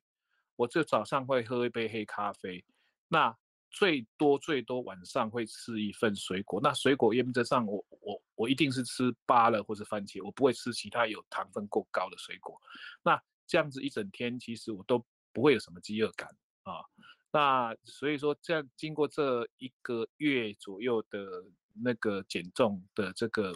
[0.56, 2.64] 我就早上会喝一杯黑咖啡，
[3.08, 3.36] 那。
[3.74, 12.56] 最多最多晚上会吃一份水果，那水果原则上我我我一定是吃芭乐或者番茄，我不会吃其他有糖分过高的水果。
[13.02, 16.28] 那这样子一整天其实我都不会有什么饥饿感
[16.62, 16.86] 啊。
[17.32, 23.52] 那所以说这样经过这一个月左右的那个减重的这个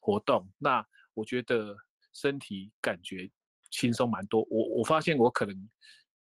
[0.00, 1.76] 活动，那我觉得
[2.12, 3.30] 身体感觉
[3.70, 4.42] 轻松蛮多。
[4.50, 5.70] 我我发现我可能。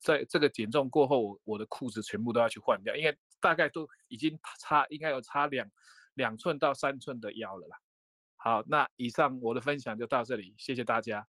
[0.07, 5.69] 在这个减重过后，我的裤子全部都要去换掉，因为大概都已经差，应该有差两
[6.15, 7.77] 两寸到三寸的腰了啦。
[8.37, 11.27] 好，那以上我的分享就到这里，谢谢大家。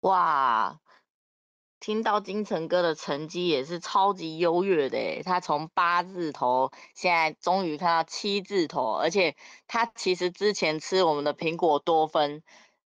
[0.00, 0.80] 哇，
[1.78, 12.42] 听到金城哥的成绩也是超级优越的，他从八字头现在终于看到七字头，而且他其实之前吃我们的苹果多酚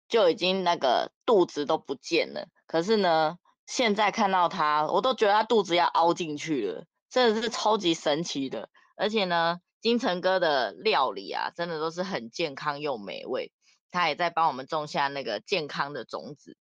[0.08, 3.38] 就已经那个肚子都不见了，可是呢。
[3.66, 8.68] 现在看到他，我都觉得他肚子要凹进去了，真的是超级神奇的。
[8.96, 13.52] 而且呢，金城哥的料理啊，真的都是很健康又美味。
[13.90, 16.56] 他也在帮我们种下那个健康的种子。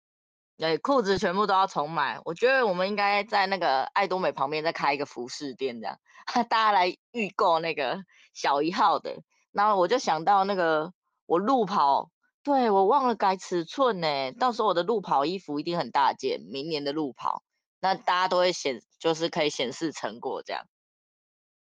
[0.58, 2.20] 对，裤子全部都要重买。
[2.24, 5.98] 我觉得我们应该在那个爱多美旁边再开一个服饰店，这样
[6.50, 9.22] 大家来预购那个小一号的。
[9.52, 10.92] 然后我就想到那个
[11.26, 12.10] 我路跑。
[12.42, 17.44] 对，我忘了改尺寸呢，到时候我的路跑衣服一定很大件，明年的路跑，
[17.80, 20.66] 那大家都会显，就是可以显示成果这样。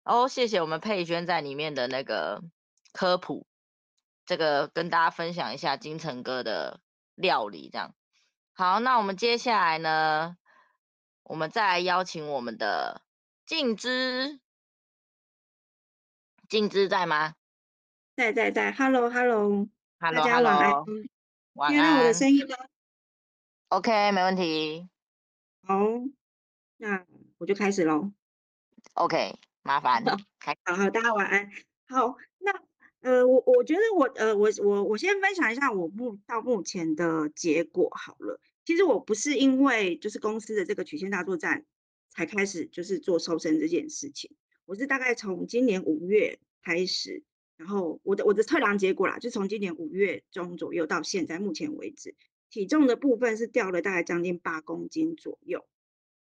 [0.04, 2.42] 哦，谢谢我们佩娟在里面的那个
[2.92, 3.46] 科普，
[4.26, 6.80] 这个跟大家分享一下金城哥的
[7.14, 7.94] 料理这样。
[8.52, 10.36] 好，那我们接下来呢，
[11.22, 13.02] 我们再来邀请我们的
[13.46, 14.40] 静之，
[16.50, 17.34] 静之在吗？
[18.14, 19.68] 在在在，Hello Hello。
[19.98, 20.72] Hello, 大家晚安。
[21.54, 21.74] 晚安。
[21.74, 22.54] 听到我的声音吗
[23.68, 24.86] ？OK，没问题。
[25.62, 25.74] 好，
[26.76, 27.06] 那
[27.38, 28.12] 我就开始喽。
[28.92, 30.04] OK，麻烦。
[30.04, 30.16] 好，
[30.64, 31.50] 好，好，大家晚安。
[31.88, 32.52] 好，那
[33.00, 38.38] 呃，我我觉得我呃，我我我先分享一下我目到目前的结果好了。
[38.66, 41.64] 其实我不是因为就是公司的这个曲线大作战
[42.10, 47.24] 才开始就是做瘦身这件事情，我是大概从今年五月开始。
[47.56, 52.14] 然后我的我的测量结果啦，就从今年五月中左右到现在目前为止，
[52.50, 55.66] 体重的部分是掉了大概将近八公斤左右。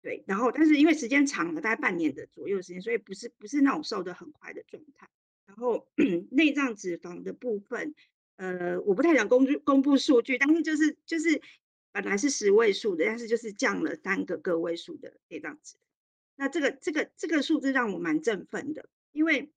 [0.00, 5.08] 对，然后但是因为时间长了，大概半年的左右时间，所以不是不是那种瘦得很快的状态。
[5.46, 5.88] 然后
[6.30, 7.94] 内脏脂肪的部分，
[8.36, 11.42] 呃，我不太想公布公布数据，但是就是就是
[11.90, 15.80] 本来是十位数的，但是就是降了三个个位数的内脏脂肪。
[16.36, 19.50] 那这个这个这个数字让我蛮振奋的，因为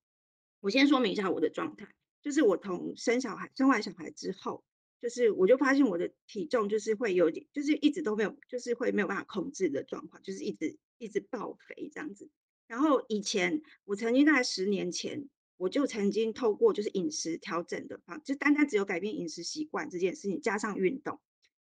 [0.62, 4.64] 我先说明一下我的状态，就是我从生小孩生完小孩之后。
[5.02, 12.30] 就是我就发现我的体重就是会有点，就是一直都没有，就是会没有办法控制的状况，就是一直一直爆肥这样子。
[12.68, 21.20] 然后以前我曾经在十年前，我就曾经透过就是饮食调整的方，就单单只有改变饮食习惯这件事情，加上运动，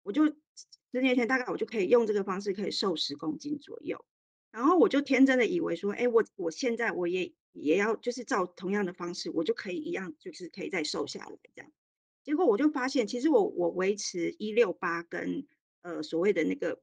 [0.04, 4.04] 我就十年前大概我就可以用这个方式可以瘦十公斤左右。
[4.52, 11.72] 然后我就天真的以为说，哎，我我现在我也也要就是照同样的方式，我就可以一样，就是可以再瘦下来这样。
[12.22, 15.46] 结果我就发现，其实我我维持一六八跟
[15.82, 16.82] 呃所谓的那个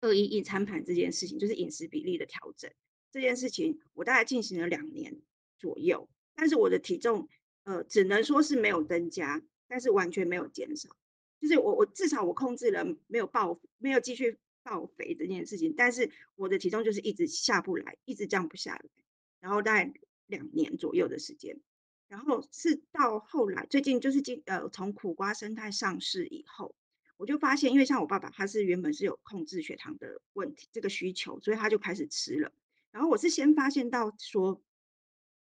[0.00, 2.70] 二一一餐盘这件事情，就是饮食比例的调整
[3.12, 5.20] 这件事情，我大概进行了两年
[5.58, 7.28] 左右，但是我的体重
[7.64, 10.96] 呃只能说是没有增加，但是完全没有减少，
[11.40, 18.84] 就是我我至少我控制了没有爆没有继续爆肥这件事情，但是我的体重就是一直下不来，一直降不下来，
[19.44, 19.92] 然后大概
[20.24, 21.60] 两年左右的时间。
[22.08, 26.74] 然后是到后来，最近就是今呃，从苦瓜生态上市以后，
[27.18, 32.52] 我就发现，因为像我爸爸，他是原本是有控制血糖的问题这个需求，所以他就开始吃了。
[32.90, 34.62] 然后我是先发现到说，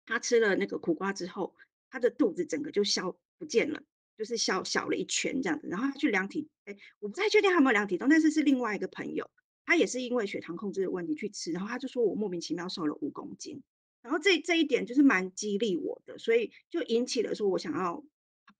[0.06, 1.54] 他吃了那个苦瓜之后，
[1.88, 3.80] 他的肚子整个就消不见了，
[4.18, 5.68] 就是消小了一圈这样子。
[5.68, 9.30] 然后他去量体，哎，我不太确定他有没有量体重，但是是另外一个朋友，
[9.64, 13.62] 他也是因为血糖控制的问题去吃，然后他就说我莫名其妙瘦了五公斤。
[14.04, 18.04] 然后这这一点就是蛮激励我的，所以就引起了说我想要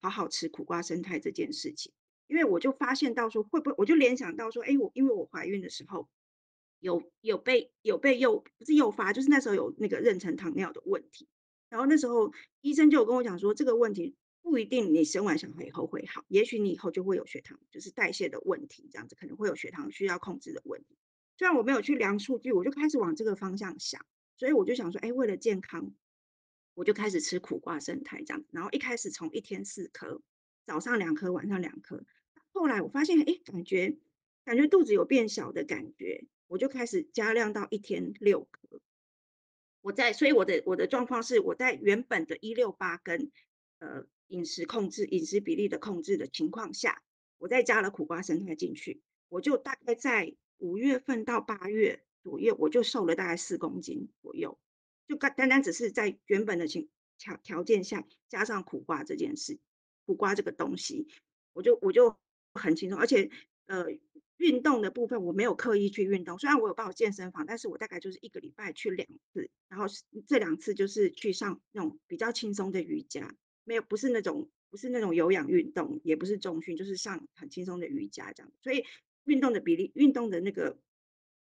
[0.01, 1.93] 好好吃苦瓜生态这件事情。
[2.27, 6.09] 因为我就发现到说会不会，我就联想到说，哎，我因为我怀孕的时候
[6.81, 11.29] 有有被有被诱不是诱发，就是那时候有那个妊娠糖尿的问题。
[11.69, 20.97] 然后那时候医生就有跟我讲说，这个问题不一定你生完小孩以后会好，也许你以后就会有血糖就是代谢的问题，这样子可能会有血糖需要控制的问题。
[21.37, 24.07] 虽然我没有去量数据，我就开始往这个方向想。
[24.37, 25.95] 所以我就想说，哎，为了健康，
[26.75, 28.45] 我就开始吃苦瓜生态这样。
[28.51, 30.21] 然后一开始从一天四颗，
[30.67, 32.05] 早上两颗，晚上两颗。
[32.53, 33.97] 后来我发现，哎，感觉
[34.45, 38.81] 感觉肚子有变小的感觉，我就开始加量到一天六颗。
[39.81, 43.31] 我在，所以我的我的状况是，我在原本的一六八跟
[43.79, 47.03] 呃饮食控制、饮食比例的控制的情况下，
[47.39, 52.04] 我再加了苦瓜生态进去，我就大概在五月份到八月。
[52.25, 54.59] 左右我就瘦了大概四公斤左右，
[55.07, 59.59] 就单单单只是在原本的情条条件下加上苦瓜这件事，
[60.07, 61.07] 苦瓜这个东西，
[61.53, 62.17] 我就我就
[62.55, 63.31] 很轻松，而且
[63.67, 63.85] 呃
[64.39, 69.85] 运动的部分我没有刻意去运动，虽然我有报健身房，但是我大概就是一个礼拜去两次，然后
[70.27, 78.87] 这两次就是去上那种比较轻松的瑜伽，没有不是那种不是那种有氧运动，也不是重训，就是上很轻松的瑜伽这样，所以
[79.25, 80.79] 运动的比例运动的那个。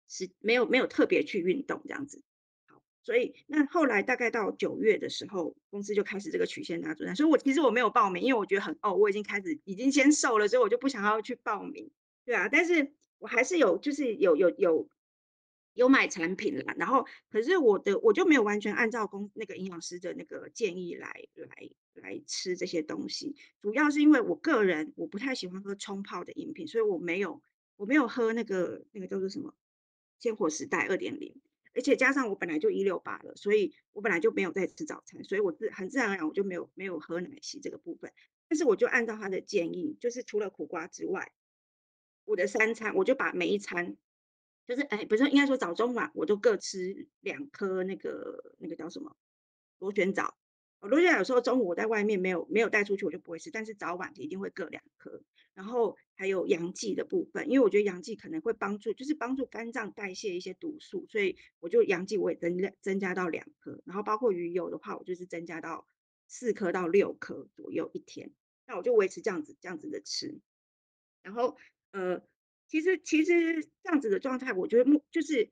[0.08, 2.22] 是没有没有特别去运动这样子，
[2.66, 11.90] 好，所以那后来大概到九月的时候，公司就开始这个曲线大作战，所以我其实我没有报名，因为我觉得很哦，我已经开始已经先瘦了，所以我就不想要去报名，
[12.24, 14.88] 对啊，但是我还是有就是有有有
[15.72, 27.42] 有买产品啦，然后可是我的我就没有完全按照公那个营养师的那个建议来来来吃这些东西，主要是因为我个人我不太喜欢喝冲泡的饮品，所以我没有
[27.76, 29.54] 我没有喝那个那个叫做什么。
[30.24, 31.38] 鲜活时代二点零，
[31.74, 38.10] 而且加上我本来就一六八了，所以我本来就没有在吃早餐，所以我自很自然而然我就没有没有喝奶昔这个部分。
[38.48, 41.30] 但是我就按照他的建议，就是除了苦瓜之外，
[42.24, 43.98] 我的三餐我就把每一餐，
[44.66, 49.14] 就是哎不是应该说早中晚我都各吃两颗那个那个叫什么
[49.78, 50.38] 螺旋藻。
[50.88, 55.22] 螺旋藻有时候中午我在外面没有没有带出去我就不会吃，但是早晚一定会各两颗。
[55.54, 63.80] 然后还有洋蓟的部分，因为我觉得洋蓟可能会帮助，就是帮助肝脏代谢一些毒素，所以我就洋蓟我也增加增加到两颗。
[63.84, 65.86] 然后包括鱼油的话，我就是增加到
[66.26, 68.32] 四颗到六颗左右一天。
[68.66, 70.40] 那我就维持这样子这样子的吃。
[71.22, 71.56] 然后
[71.92, 72.20] 呃，
[72.66, 75.50] 其实其实这样子的状态，我觉得目就是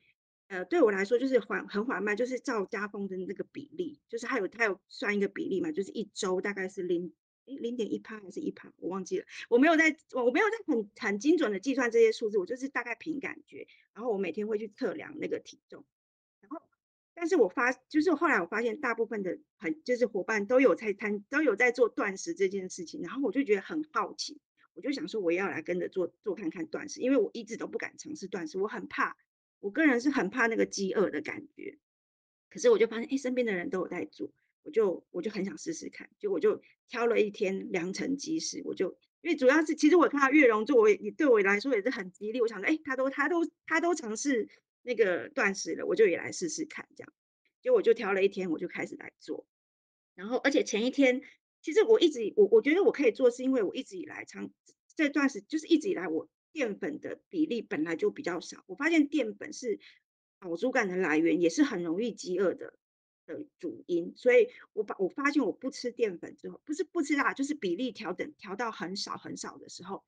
[0.53, 7.13] 呃对我来说就是缓很缓慢，就是照家风的那个比例，就是还有还有算一个比例嘛，就是一周大概是零。
[7.45, 9.27] 零点一趴还是一趴，我忘记了。
[9.49, 13.67] 我没有在，我没有在很很精准的计算这些数字，我就是大概凭感觉。
[13.95, 15.85] 然后我每天会去测量那个体重，
[16.41, 16.63] 然后
[17.15, 24.41] 但是我发就是后来我发现大部分的很就是伙伴都有在谈都有在做断食这件事情，然后我就觉得很好奇，
[24.75, 29.17] 我就想说我要来跟着做做看看断食，因为我一直都不敢尝试断食，我很怕，
[29.63, 31.79] 我个人是很怕那个饥饿的感觉。
[32.51, 34.31] 可是我就发现，哎，身边的人都有在做，
[34.63, 44.51] 我就我就很想试试看，就我就挑了一天良辰吉时，我就因为主要是其实我看到月容作为对我来说也是很激励，我想说，哎，他都他都他都尝试。
[44.85, 47.13] 那个断食了，我就也来试试看，这样，
[47.61, 49.47] 就我就挑了一天，我就开始来做，
[50.17, 51.23] 然后而且前一天，
[51.61, 54.51] 其实我一直我我觉得我可以做，是因为我一直以来长
[54.97, 59.81] 这断食就是一直以来我淀粉的比例本来就比较少，我发现淀粉是
[60.39, 62.75] 饱足感的来源，也是很容易饥饿的
[63.27, 70.05] 的主因，所以我把我发现我不吃淀粉之后，不是不吃辣，就是比例调整调到很少很少的时候，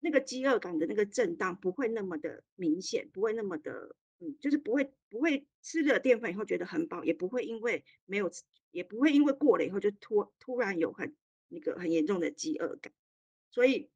[0.00, 3.96] 那个饥饿感的那个震荡不会那么的明显，不会那么的。
[4.22, 11.16] 嗯，就是不会不会吃了淀粉以后觉得很饱，也不会因为没有吃，也不会因为过了以后就突突然有很
[11.48, 12.92] 那个很严重的饥饿感，
[13.50, 13.88] 所以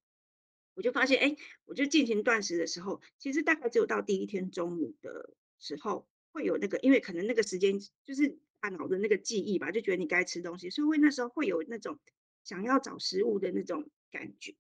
[0.75, 11.99] 我就发现，哎，我就进行断食的时候，其实大概只有到第一天中午的时候会有那个，因为可能那个时间就是大脑的那个记忆吧，就觉得你该吃东西，所以会那时候会有那种
[12.45, 14.55] 想要找食物的那种感觉，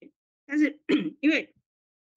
[0.46, 0.80] 但是
[1.20, 1.54] 因为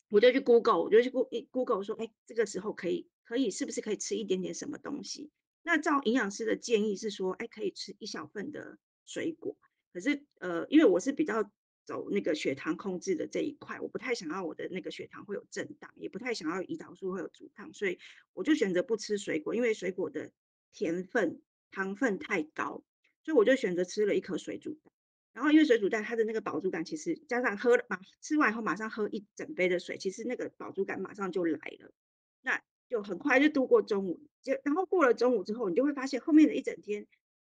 [0.10, 3.10] 我就去 Google，我就去 Google 说，哎，这个时候可以。
[3.28, 5.32] 可以是不是可以吃一点点什么东西？
[5.62, 9.58] 那照营养师的建议是说，哎，可以吃一小份的水果。
[9.91, 11.52] 可是，呃，因为我是比较
[11.88, 17.97] 走那个血糖控制的这一块，我不太想要我的那个血糖会有震荡，也不太想要胰岛素会有阻抗，所以
[18.33, 20.31] 我就选择不吃水果，因为水果的
[20.73, 22.83] 甜分、糖分太高，
[23.23, 24.93] 所以我就选择吃了一颗水煮蛋。
[25.31, 31.93] 然后，因为水煮蛋它的那个饱足感，其实加上喝了马吃完以后马上喝一整杯的水，其实那个饱足感马上就来了。
[32.41, 37.07] 那就很快就度过中午，就然后过了中午之后，你就会发现后面的一整天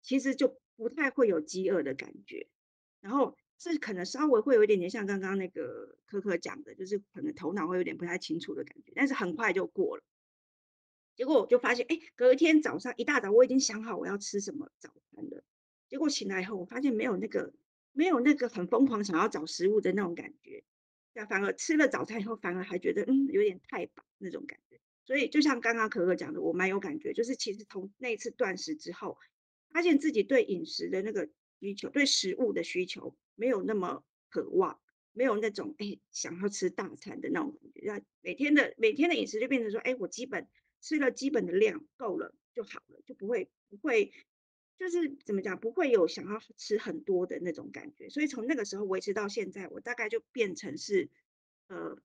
[0.01, 2.47] 其实就不太会有饥饿的感觉，
[2.99, 10.03] 然后是可能稍微会有一点点像刚刚那个可可讲的，就是可能头脑会有点不太清楚的感觉，但是很快就过了。
[11.15, 15.43] 结果我就发现，哎，隔一天早上一大早我已经想好我要吃什么早餐了，
[15.89, 17.53] 结果醒来以后我发现没有那个
[17.91, 20.63] 没有那个很疯狂想要找食物的那种感觉，
[21.13, 24.79] 那反而吃了早餐以后反而还觉得嗯有点太饱那种感觉。
[25.03, 29.17] 所以就像刚刚可可讲的，我蛮有感觉，就是其实从那一次断食之后，
[29.71, 31.27] 发现自己对饮食的那个
[31.59, 34.79] 需求，对食物的需求没有那么渴望，
[35.13, 37.81] 没有那种哎想要吃大餐的那种感觉。
[37.85, 40.47] 那每天的每天的饮食就变成说，哎，我基本
[40.81, 44.11] 吃了基本的量够了就好了，就不会不会
[44.77, 48.09] 就是怎么讲，不会有想要吃很多的那种感觉。
[48.09, 51.09] 所以从那个时候维持到现在，我大概就变成是
[51.67, 52.01] 呃。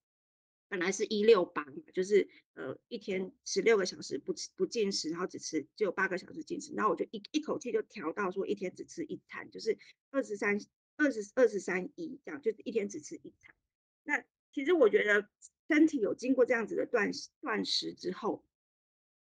[0.67, 9.79] 本来是一六八，就是呃一天十六个小时不吃不进食，然后只吃只有八个小时进食，然后我就一一口气就调到说一天只吃一餐，就是
[10.11, 10.59] 二十三
[10.97, 13.55] 二十二十三一这样，就是一天只吃一餐。
[14.03, 15.29] 那其实我觉得
[15.69, 18.45] 身体有经过这样子的断断食之后，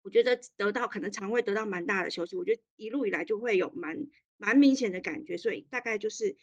[0.02, 4.06] 我觉得得到可能肠胃得到蛮大的休息，我觉得一路以来就会有蛮
[4.36, 6.36] 蛮明显的感觉，所以大概就是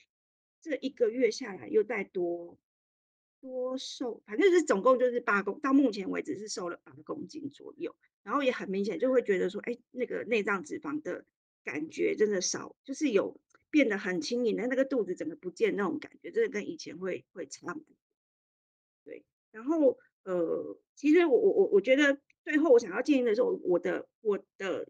[0.62, 2.58] 这一个月下来又再多。
[3.40, 11.24] 多瘦，反正是总共就是八公，到目前为止是瘦了八公斤左右，然后也很明显就会觉得说，哎，那个内脏脂肪的
[11.64, 13.40] 感觉真的少，就是有
[13.70, 17.96] 变得很轻盈的，那个肚子整个不见那种感觉，真的跟以前会会差不多。
[19.04, 24.88] 对，然后呃，其实我我我我觉得最后我想要建议的是，我我的我的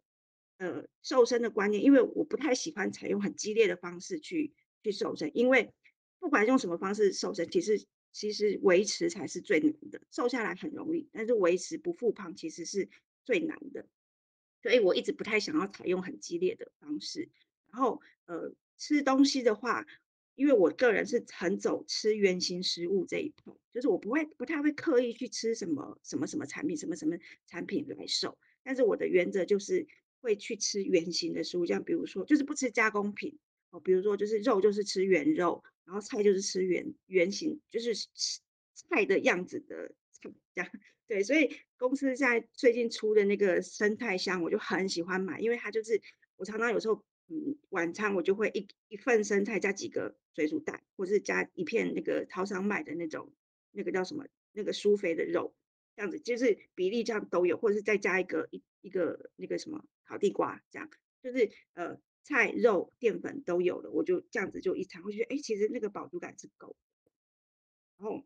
[0.58, 4.54] 呃瘦身的观念，因为我不太喜欢采用很激烈的方式去
[4.84, 5.74] 去瘦身，因为
[6.20, 7.86] 不管用什么方式瘦身，其实。
[8.14, 12.90] 其实维持才是最难的，瘦下来很容易，但是维持不复胖其实是
[13.24, 13.86] 最难的。
[14.64, 17.30] 所以我一直不太想要采用很激烈的方式。
[17.70, 19.86] 然后，呃，吃东西的话，
[20.36, 28.38] 因为我个人是很走吃原型食物这一步，就是我不会不太会刻意去吃什么什么什么产品，什么什么产品来瘦。
[28.64, 29.88] 但是我的原则就是
[30.22, 33.38] 会去吃原型的食物，像比如说就是不吃加工品
[33.70, 35.64] 哦，比如说就是肉就是吃原肉。
[35.88, 38.42] 然后菜就是吃原原型，就是吃
[38.76, 40.70] 菜的样子的菜这样。
[41.08, 46.02] 对，所以公司在最近出的那个生态箱，我就很喜欢买，因为它就是
[46.36, 53.34] 我常常有时候嗯晚餐我就会一一份生菜加几个水煮蛋，或是加一片那个超商卖的那种
[53.72, 55.56] 那个叫什么那个舒肥的肉，
[55.96, 60.90] 这样子就是比例这样都有，或者是再加一个一一个那个什么烤地瓜这样，
[61.22, 62.00] 就是呃。
[62.24, 66.76] 菜肉淀粉都有了，我就这样子就一餐，我觉得哎，其实那个饱足感是够。
[67.98, 68.26] 然后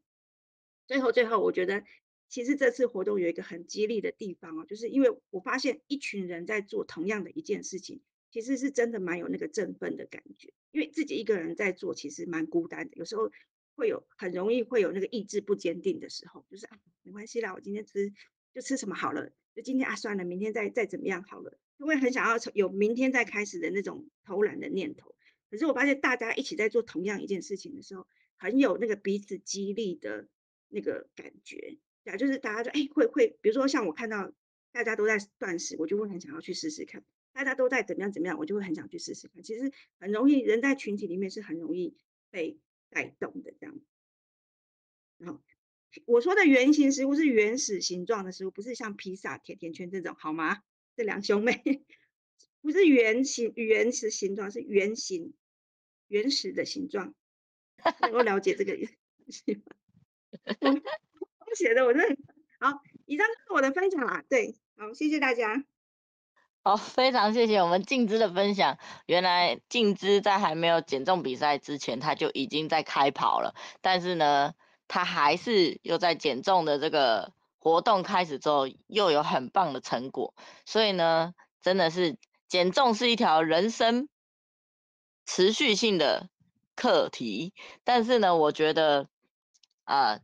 [0.87, 1.83] 最后最后，我觉得
[2.27, 10.51] 其实这次活动有一个很激励的地方哦，就是因为我发现一群人在做同样的一件事情，其实是真的蛮有那个振奋的感觉。
[10.71, 13.29] 因为自己一个人在做，其实蛮孤单的，有时候
[13.75, 18.11] 会有很容易会有那个意志不坚定的时候，就是啊，没关系啦，我今天吃
[18.53, 25.13] 就吃什么好了，就今天啊算了，明天再再怎么样好了，就会很想要有明天再开始的那种偷懒的念头。
[25.49, 28.07] 可是我发现大家一起在做同样一件事情的时候，
[28.37, 30.27] 很有那个彼此激励的
[30.69, 34.31] 那个感觉，对啊，就是大家就哎会会，比如说像我看到
[34.71, 37.01] 大家都在断食，我就会很想要去试试看；
[37.33, 39.41] 大家都在怎么样怎么样，我就会很想去试试看。
[39.43, 41.95] 其实很容易，人在群体里面是很容易
[42.29, 42.59] 被
[42.89, 43.79] 带动的这样。
[45.17, 45.41] 然后
[46.05, 50.61] 我说的原型食物是原始形状的食物，不是像披萨、甜甜圈这种，好吗？
[50.95, 51.61] 这两兄妹
[52.61, 55.33] 不是圆形原始形状，是圆形。
[56.07, 57.15] 原始的形状，
[58.01, 58.85] 能够了解这个东
[59.29, 59.61] 西吗？
[61.47, 62.17] 我写的我真的
[62.59, 64.21] 好，以上就是我的分享啦。
[64.27, 65.63] 对，好，谢谢大家。
[66.63, 68.77] 好，非常谢谢我们静姿的分享。
[69.07, 73.55] 原来静姿在还没有减重比赛之前，他就已经在开跑了。
[73.81, 74.53] 但是呢，
[74.87, 80.35] 他还是又在减重的这个活动开始之后，又有很棒的成果。
[80.67, 81.33] 所以呢，
[81.63, 84.07] 真的是减重是一条人生。
[85.25, 86.29] 持续性的
[86.75, 87.53] 课题，
[87.83, 89.07] 但是呢，我觉得，
[89.85, 90.19] 啊、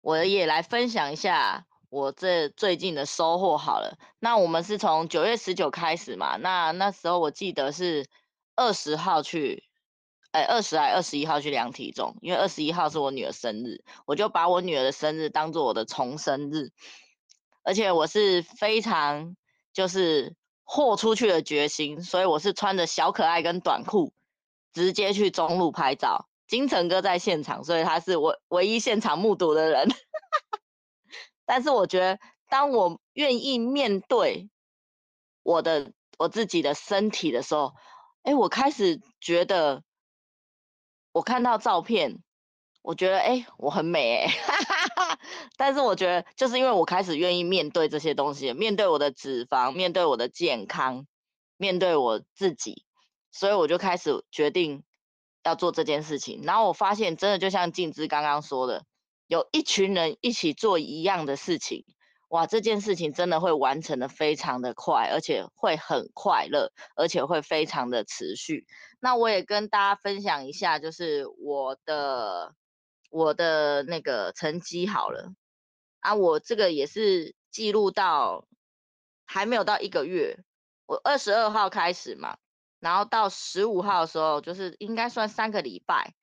[0.00, 3.98] 我也来分享一下我这最近的收获好了。
[4.18, 8.06] 那我们是从九月十九开始嘛，那那时候我记得是
[8.56, 9.64] 二十号去，
[10.30, 16.70] 哎，二十还二十一号去量体重，因为二十一号是我女儿生日，我就把我女儿的生日当做我的重生日，
[17.62, 19.36] 而且我是非常
[19.74, 20.34] 就是
[20.64, 24.14] 豁出去的决心，所以我是穿着小可爱跟短裤。
[24.72, 29.88] 直接去中路拍照，金城哥在现场，所以他是我唯一现场目睹的人。
[31.52, 34.48] 但是我觉得，当我愿意面对
[35.42, 37.74] 我的我自己的身体的时候，
[38.22, 39.82] 哎，我开始觉得，
[41.10, 42.22] 我看到照片，
[42.82, 44.32] 我觉得哎，我很美哎。
[45.58, 51.04] 但是我觉得，就是因为我开始愿意面对这些东西，面对我的脂肪，面对我的健康，
[51.56, 52.84] 面对我自己。
[53.32, 54.84] 所以我就开始决定
[55.42, 58.84] 要做这件事情，然后我发现真的就像静姿刚刚说的，
[59.30, 61.84] 有一群人一起做一样的事情，
[62.30, 68.66] 哇，这件事情真的会完成的非常的快，而且会很快乐，而且会非常的持续。
[68.98, 72.56] 那我也跟大家分享一下，就是我的
[73.08, 75.32] 我的那个成绩好了
[76.00, 78.48] 啊，我这个也是记录到
[79.24, 80.42] 还没有到一个月，
[80.86, 82.36] 我二十二号开始嘛。
[82.80, 86.14] 然后到十五号的时候，就是应该算三个礼拜，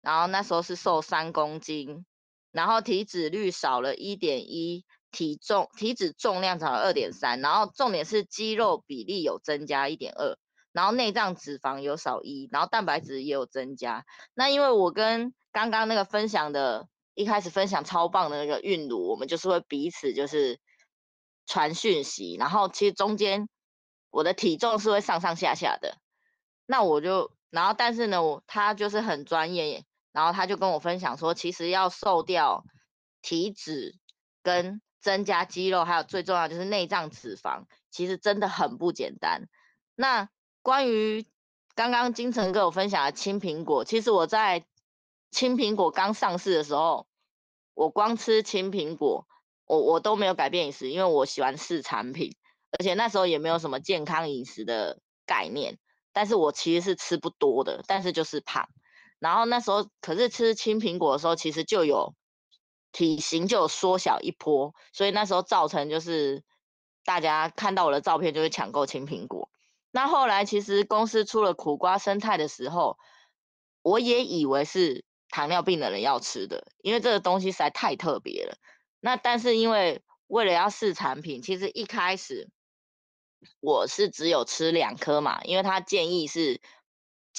[0.00, 2.04] 然后那时候是瘦三公斤，
[2.52, 10.36] 然后体脂率少了一点一，体重体脂重量少了二点三，然后重点是肌肉比例有增加一点二，
[10.72, 14.04] 然后内脏脂肪有少一，然后蛋白质也有增加。
[14.34, 20.58] 那因为我跟刚刚那个分享的，一开始分享超棒的那个韵如，我们就是会彼此就是
[21.46, 23.48] 传讯息，然后其实中间。
[24.12, 25.96] 我的体重是会上上下下的，
[26.66, 32.64] 那我就，然后但是呢，我他就是很专业，然后他就跟我分享说，其实要瘦掉
[33.22, 33.96] 体脂
[34.42, 39.48] 跟增加肌肉，还有最重要就是内脏脂肪，其实真的很不简单。
[39.94, 40.28] 那
[40.62, 41.26] 关于
[41.74, 44.64] 刚刚金城跟我分享的青苹果，其实我在
[45.30, 47.06] 青苹果刚上市的时候，
[47.74, 49.26] 我光吃青苹果，
[49.66, 52.34] 我我都没有改变饮食，因为我喜欢试产品。
[52.78, 55.76] 而且那时候也没有什么健康饮食的概念，
[56.12, 58.68] 但是我其实是吃不多的，但是就是胖。
[59.20, 62.14] 然后那时候可是吃青苹果的时候，其实就有
[62.90, 66.42] 体型就有缩小一波，所以那时候造成就是
[67.04, 69.48] 大家看到我的照片就会抢购青苹果。
[69.92, 72.98] 那后来其实公司出了苦瓜生态的时候，
[73.82, 78.56] 我也以为是糖尿病的人要吃的，因为这个东西实在太特别了。
[78.98, 82.48] 那但是因为为了要试产品，其实一开始。
[83.60, 86.60] 我是只有吃两颗嘛，因为他建议是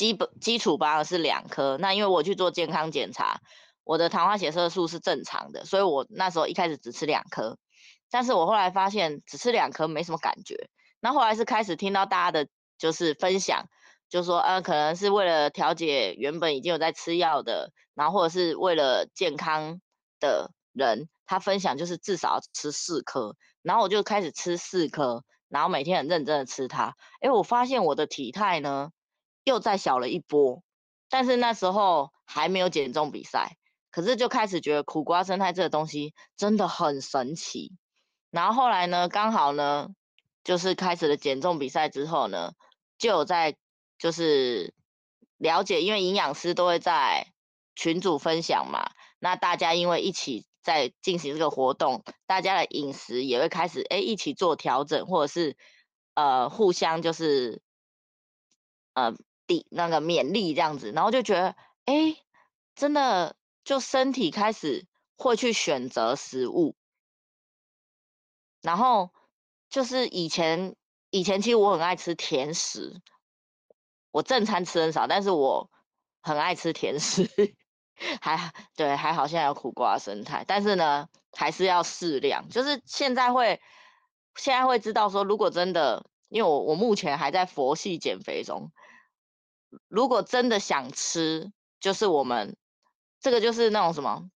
[0.02, 1.78] 基本基础保养是两颗。
[1.78, 3.40] 那因为我去做健康检查，
[3.84, 7.60] 我的糖化血色素是正常的，所以我那时候一开始只吃两颗。
[8.10, 10.72] 但是我后来发现只吃两颗没什么感觉。
[11.02, 12.48] 那后来是开始听到大家的
[12.80, 13.68] 就是分享，
[14.10, 19.80] 就说呃可能是为了调节原本已经有在吃药的，然后或者是为了健康
[20.20, 25.24] 的人，他分享就是至少吃四颗，然后我就开始吃四颗。
[25.48, 28.90] 然后每天很认真的吃它，哎，我发现我的体态呢
[29.44, 30.64] 又再小了一波，
[31.10, 33.58] 但是那时候还没有减重比赛，
[33.92, 37.72] 可是就开始觉得苦瓜生态这个东西真的很神奇。
[38.30, 39.90] 然后后来呢，刚好呢，
[40.44, 42.54] 就是开始了减重比赛之后呢，
[42.98, 43.56] 就有在
[43.98, 44.74] 就是
[45.38, 47.28] 了解，因为营养师都会在
[47.76, 55.58] 群组分享嘛，那大家因为一起在进行这个活动，大家的饮食也会开始哎一起做调整，或者是
[56.14, 57.62] 呃互相就是
[58.94, 59.14] 呃
[59.70, 62.16] 那个勉励这样子，然后就觉得哎
[62.76, 64.86] 真的就身体开始
[65.16, 66.76] 会去选择食物，
[68.62, 69.12] 然后
[69.70, 70.76] 就是以前
[71.10, 73.02] 以前其实我很爱吃甜食，
[74.12, 75.70] 我正餐吃很少，但是我
[76.22, 77.30] 很爱吃甜食。
[78.20, 82.50] 还对，还好现在有苦瓜生态，但是呢，还是要适量。
[82.50, 83.62] 就是现在会，
[84.36, 88.72] 现在会知道说，如果真的，因为我我目前还在佛系减肥中，
[89.88, 92.58] 如果真的想吃，就是我们
[93.20, 94.30] 这个就是那种什么，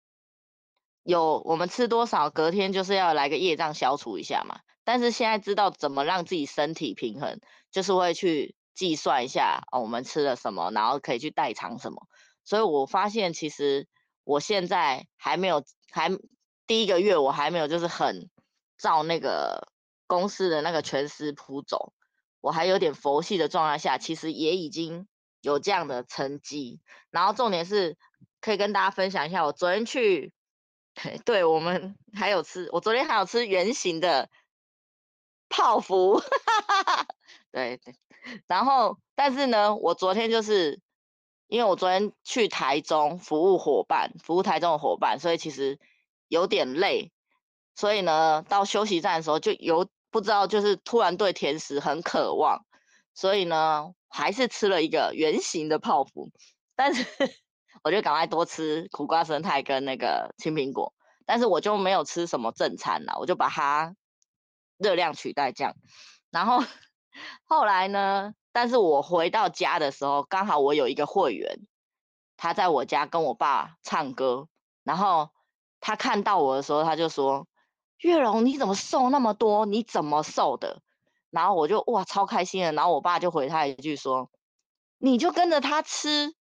[1.03, 4.59] 有我们吃多少，隔天就是要来个业障消除一下嘛。
[4.83, 7.39] 但是现在知道怎么让自己身体平衡，
[7.71, 12.07] 就是会去计算一下哦，我们吃了什么，然后可以去代偿什么。
[12.43, 13.88] 所以我发现，其实
[14.23, 16.11] 我现在还没有，还
[16.67, 18.29] 第一个月我还没有，就是很
[18.77, 19.69] 照那个
[20.05, 21.93] 公司的那个全食谱走，
[22.41, 25.07] 我还有点佛系的状态下，其实也已经
[25.45, 26.81] 有这样的成绩。
[27.11, 27.97] 然后重点是，
[28.41, 30.33] 可以跟大家分享一下，我昨天去，
[31.23, 34.29] 对，我们还有吃，我昨天还有吃圆形的
[35.49, 36.21] 泡芙，
[37.51, 37.95] 对 对。
[38.47, 40.81] 然后，但是呢，我昨天就是。
[41.47, 45.79] 因为我昨天去台中服务伙伴，服务台中的伙伴，所以其实
[46.27, 47.11] 有点累。
[47.75, 52.65] 所以呢，到休息站的时候就有不知道，就是突然对甜食很渴望，
[53.13, 56.32] 所以呢，还是吃了一个圆形的泡芙。
[56.74, 57.05] 但是
[57.84, 60.93] 我就赶快多吃苦瓜生态跟那个青苹果，
[61.26, 63.93] 但是我就没有吃什么正餐了，我就把它
[64.78, 65.76] 热量取代这样。
[66.32, 66.63] 然后
[67.43, 68.34] 后来呢？
[68.53, 71.59] 但是我回到家的时候，刚好我有一个会员，
[72.38, 74.47] 他在我家跟我爸唱歌，
[74.86, 75.30] 然后
[75.82, 77.47] 他看到我的时候，他就说
[77.99, 79.66] ：“月蓉，你怎么瘦那么多？
[79.66, 80.82] 你怎么瘦的？”
[81.36, 84.29] 然后我就哇超开心的，然后我爸就回他一句说
[84.97, 86.33] ：“你就跟着他吃，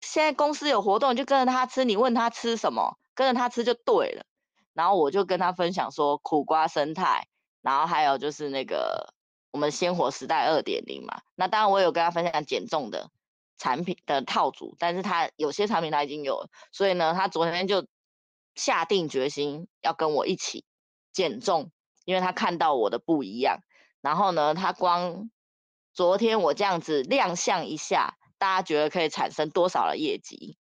[0.00, 4.24] 现在公司有活动，你就跟着他吃，你问他吃什么，跟着他吃就对了。”
[4.72, 7.28] 然后我就跟他分享说苦瓜生态，
[7.60, 9.12] 然后还有就是那个。
[9.52, 13.10] 我们鲜活时代二点零嘛，那当然我有跟他分享减重的
[13.58, 17.84] 产品的套组，但是他有些产品他已经有，所以呢，他昨天就
[18.54, 20.64] 下定决心要跟我一起
[21.12, 21.72] 减重，
[22.04, 23.58] 因为他看到我的不一样。
[24.00, 25.30] 然后呢，他光
[25.92, 30.56] 昨天我这样子亮相一下，大家觉得可以产生多少的业绩？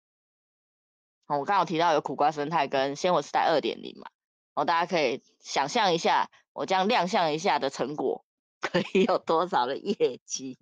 [1.26, 4.10] 哦我刚好提到有苦瓜生态跟鲜活时代二点零嘛，
[4.54, 8.24] 然后大家可以想象一下我这样亮相一下的成果。
[8.60, 10.58] 可以有多少的业绩？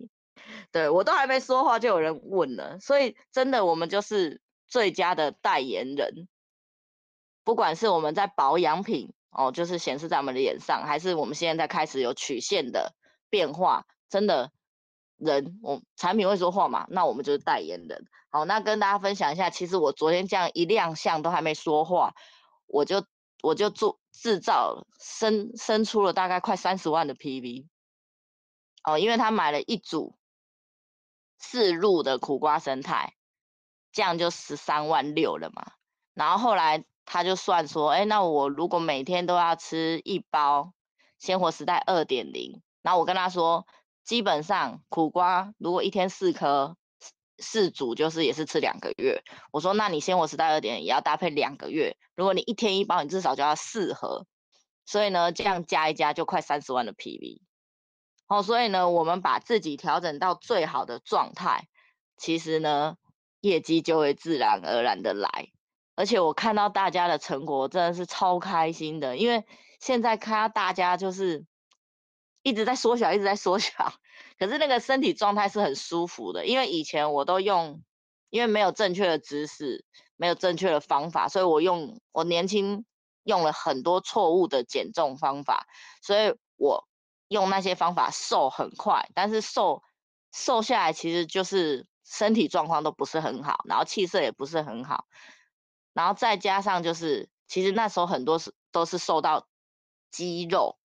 [0.71, 2.79] 对，我都还没说话，就有人问了。
[2.79, 6.27] 所以真的，我们就是最佳的代言人。
[7.43, 12.95] 不管是我们在保养品哦，就是显示在我们的脸上，还是我们现在在开始有曲线的
[13.29, 14.51] 变化，真的
[15.15, 16.87] 人，我产品会说话嘛？
[16.89, 18.07] 那我们就是代言人。
[18.29, 22.15] 好，那跟大家分享一下，其实我昨天这样一亮相都还没说话，
[22.65, 23.05] 我就
[23.43, 27.67] 我就做制造生生出了大概快三十万的 PV。
[28.83, 30.17] 哦，因为他买了一组
[31.37, 33.13] 四入的苦瓜生态，
[33.91, 35.73] 这样就十三万六了嘛。
[36.15, 40.73] 然后后来他就算说，哎，那我如果每天都要吃一包
[41.17, 43.65] 鲜活时代二点零，然后我跟他说，
[44.03, 46.75] 基本上苦瓜如果一天四颗
[47.39, 49.23] 四组，就是也是吃两个月。
[49.51, 54.25] 我说，那你鲜活时代二点也要搭配两个月，如果你一天一包，你至少就要四盒。
[54.85, 57.39] 所以呢，这样加一加就快三十万的 PV。
[58.27, 61.69] 哦，所以呢，我们把自己调整到最好的状态，
[62.17, 62.97] 其实呢，
[63.39, 65.49] 业绩就会自然而然的来。
[65.97, 69.17] 而且我看到大家的成果，真的是超开心的。
[69.17, 69.45] 因为
[69.81, 71.45] 现在看到大家就是
[72.43, 73.71] 一直在缩小，一直在缩小，
[74.39, 76.45] 可是那个身体状态是很舒服的。
[76.45, 77.81] 因为以前我都用，
[78.29, 79.83] 因为没有正确的知识，
[80.15, 82.85] 没有正确的方法，所以我用我年轻
[83.23, 85.67] 用了很多错误的减重方法，
[86.01, 86.87] 所以我。
[87.29, 89.83] 用那些方法瘦很快，但是瘦
[90.31, 95.03] 瘦下来其实就是身体状况都不是很好，然后气色也不是很好，
[95.97, 99.47] 然后再加上就是其实那时候很多是都是瘦到
[100.11, 100.77] 肌肉，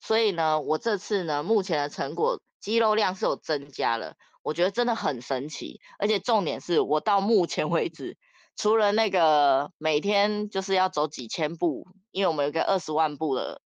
[0.00, 8.16] 所以呢，我这次呢目前的成果肌肉量是有增加了，我觉得真的很神奇，而且重点是我到目前为止
[8.54, 13.60] 除了那个每天就是要走几千步，因为我们有个二十万步的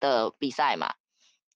[0.00, 0.94] 的比赛嘛，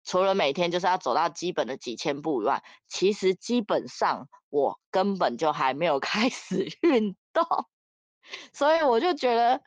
[0.04, 7.46] 除了每天就是要走到基本的几千步以外，其实基本上我根本就还没有开始 运动，
[8.52, 9.62] 所以我就觉得，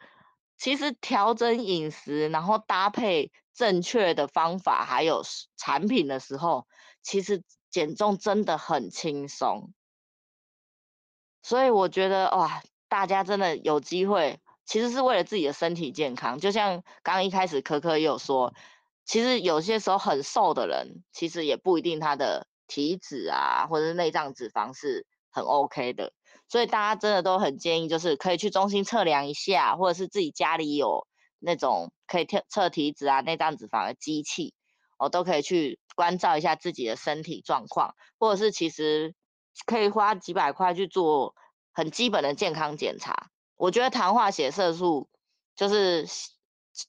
[0.58, 5.24] 其实调整饮食，然后搭配正确的方法还有
[5.58, 6.68] 产品的时候，
[7.02, 9.74] 其实减重真的很轻松。
[11.44, 16.38] 所以我觉得哇，大家真的有机会，其实是为了自己的身体健康。
[16.38, 18.54] 就像刚刚一开始可可也有说，
[19.06, 26.14] 其实有些时候很瘦的人，其实也不一定他的体脂啊，或者是内脏脂肪是很 OK 的。
[26.52, 31.08] 所以大家真的都很建议，就是可以去中心测量一下，或者是自己家里有
[31.40, 34.54] 那种可以测测体脂啊、内脏脂肪的机器，
[35.00, 39.16] 哦，都可以去关照一下自己的身体状况，或者是其实。
[39.66, 41.36] 可以花几百块去做
[41.74, 43.30] 很基本的健康检查。
[43.58, 45.10] 我觉得糖化血色素
[45.58, 46.08] 就是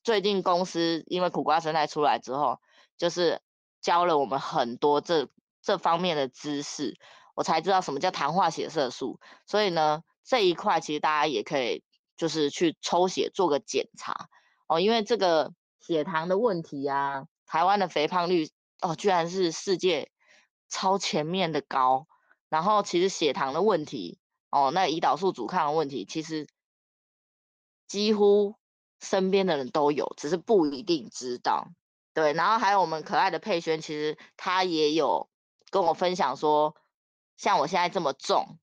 [0.05, 2.61] 最近公司因为苦瓜生态出来之后，
[2.97, 3.41] 就是
[3.81, 5.29] 教了我们很多这
[5.61, 6.97] 这方面的知识，
[7.35, 9.21] 我才知道什么叫糖化血色素。
[9.47, 11.85] 所以呢，这一块其实大家也可以
[12.17, 14.29] 就是去抽血做个检查
[14.69, 20.11] 哦，因为这个血糖的问题啊，台湾的肥胖率哦，居然是世界
[20.69, 22.07] 超前面的高。
[22.49, 24.19] 然后其实血糖的问题，
[24.51, 26.47] 哦，那胰岛素阻抗的问题，其实
[27.89, 28.57] 几乎
[29.01, 31.69] 身边的人都有，只是不一定知道。
[32.13, 35.31] 对，然后还有我们可爱的佩萱，其实他也有
[35.71, 36.77] 跟我分享说，
[37.43, 38.59] 像我现在这么重，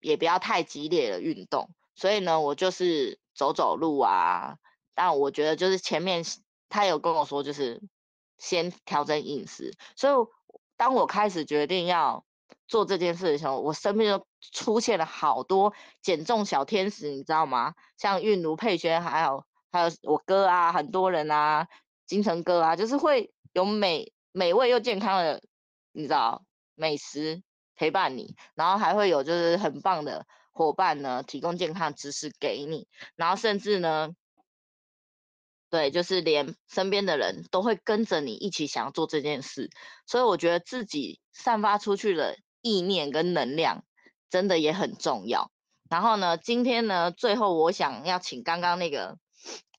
[0.00, 1.68] 也不要太激烈的运动。
[1.94, 4.56] 所以呢，我就是走走路啊。
[4.94, 6.24] 但我觉得就是前面
[6.70, 7.82] 他有跟我说，就是
[8.38, 9.74] 先调整饮食。
[9.96, 10.14] 所以
[10.78, 12.24] 当我开始决定要。
[12.68, 17.74] 做这件事的时候，我身边就出现了好多减重小天使，你知道吗？
[17.98, 21.68] 像韵如、佩萱，还有还有我哥啊，很多人啊，
[22.06, 25.42] 金城哥啊，就是会有美美味又健康的，
[25.92, 27.42] 你知道，美食
[27.82, 34.14] 陪伴你，然后还会有就是很棒的伙伴呢，提供健康知识给你，然后甚至呢。
[35.68, 39.70] 对，就是连身边的人都会跟着你一起想要做这件事，
[40.06, 43.82] 所以我觉得自己散发出去的意念跟能量
[44.28, 45.50] 真的也很重要。
[45.88, 49.16] 然后呢，今天呢，最后我想要请刚刚那个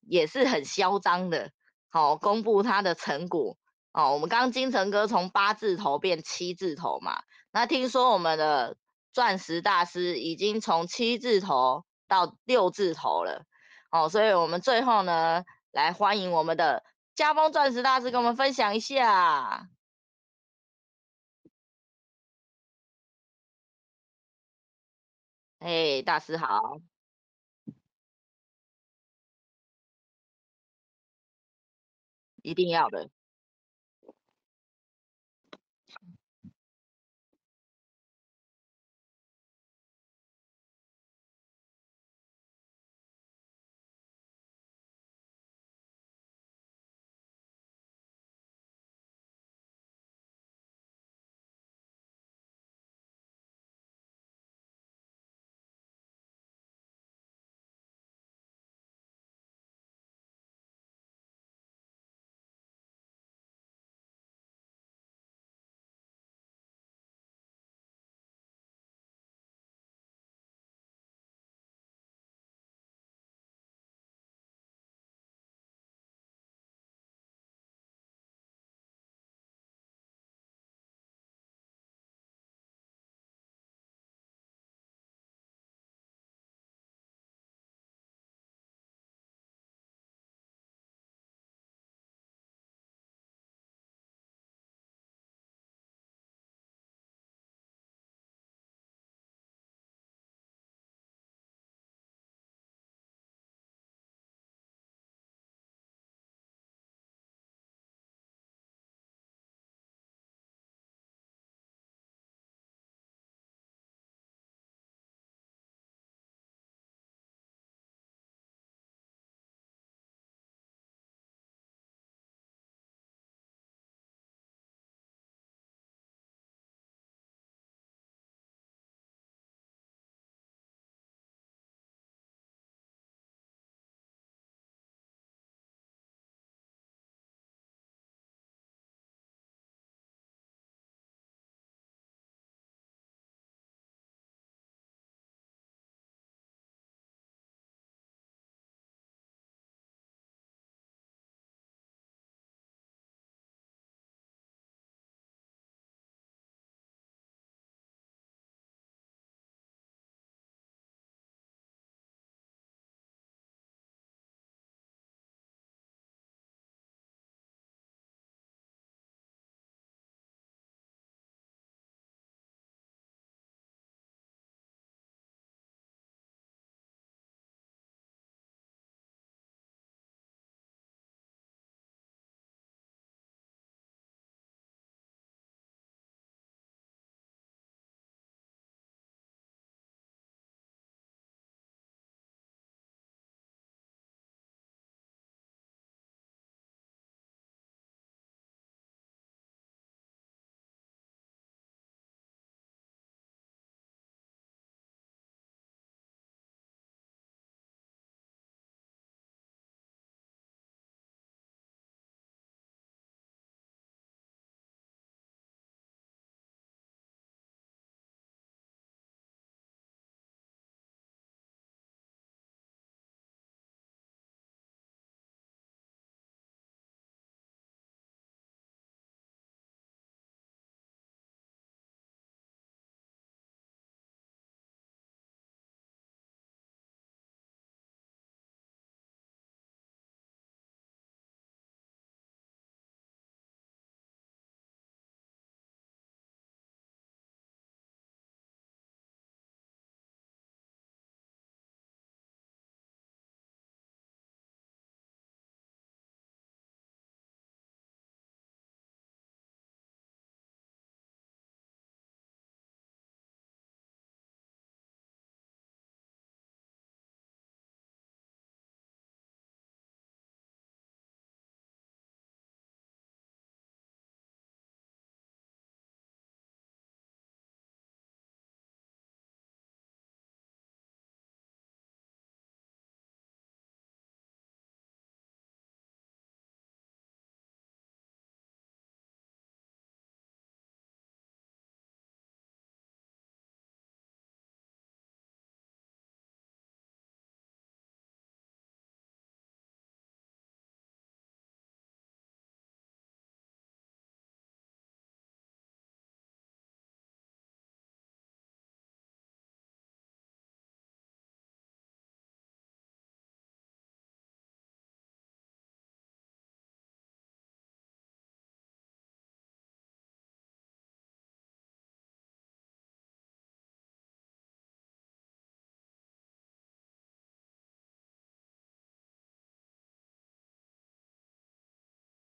[0.01, 1.51] 也是很嚣张的，
[1.89, 3.55] 好，公布他的成果
[3.91, 4.13] 哦。
[4.13, 7.21] 我们刚刚金城哥从八字头变七字头嘛，
[7.53, 8.75] 那听说我们的
[9.13, 13.45] 钻石大师已经从七字头到六字头了，
[13.91, 15.45] 哦，所以我们最后呢。
[15.73, 16.83] 来欢迎我们的
[17.15, 19.67] 家风钻石大师跟我们分享一下。
[25.59, 26.79] 哎，大师好，
[32.43, 33.09] 一定要的。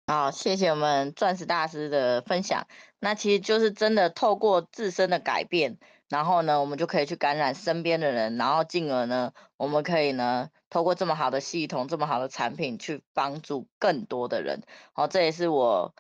[0.10, 2.66] 好，谢谢我们钻石大师的分享。
[2.98, 14.64] 那其实就是真的透过自身的改变，然后呢，我们就可以去感染身边的人，然后进而呢，我们可以呢，透过这么好的系统、这么好的产品去帮助更多的人。
[14.94, 15.94] 好，这也是我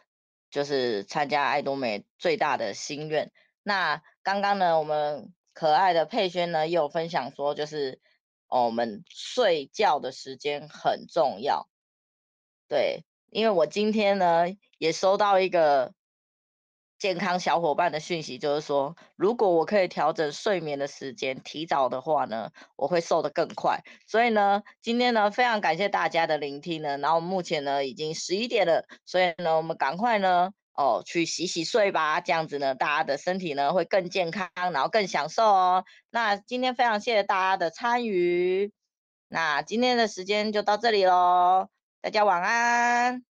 [0.49, 3.32] 就是参加爱多美最大的心愿。
[3.62, 8.01] 那刚刚呢，我们可爱的佩萱呢，也有分享说，就是
[8.47, 11.70] 哦，我们睡觉的时间很重要，
[12.68, 13.05] 对。
[13.32, 14.45] 因为我今天呢
[14.77, 15.93] 也收到一个
[16.97, 23.84] 健康小伙伴的讯息，就是说，如果我可以调整睡眠的时间，提早的话呢，我会瘦得更快。
[24.05, 26.97] 所以呢，今天呢非常感谢大家的聆听呢。
[26.97, 35.86] 然后目前呢已经十一点了，所以呢我们赶快呢哦去洗洗睡吧，这样子呢大家的身体呢会更健康，然后更享受哦。
[36.09, 38.73] 那今天非常谢谢大家的参与，
[39.30, 41.69] 那今天的时间就到这里喽。
[42.02, 43.28] 大家晚安。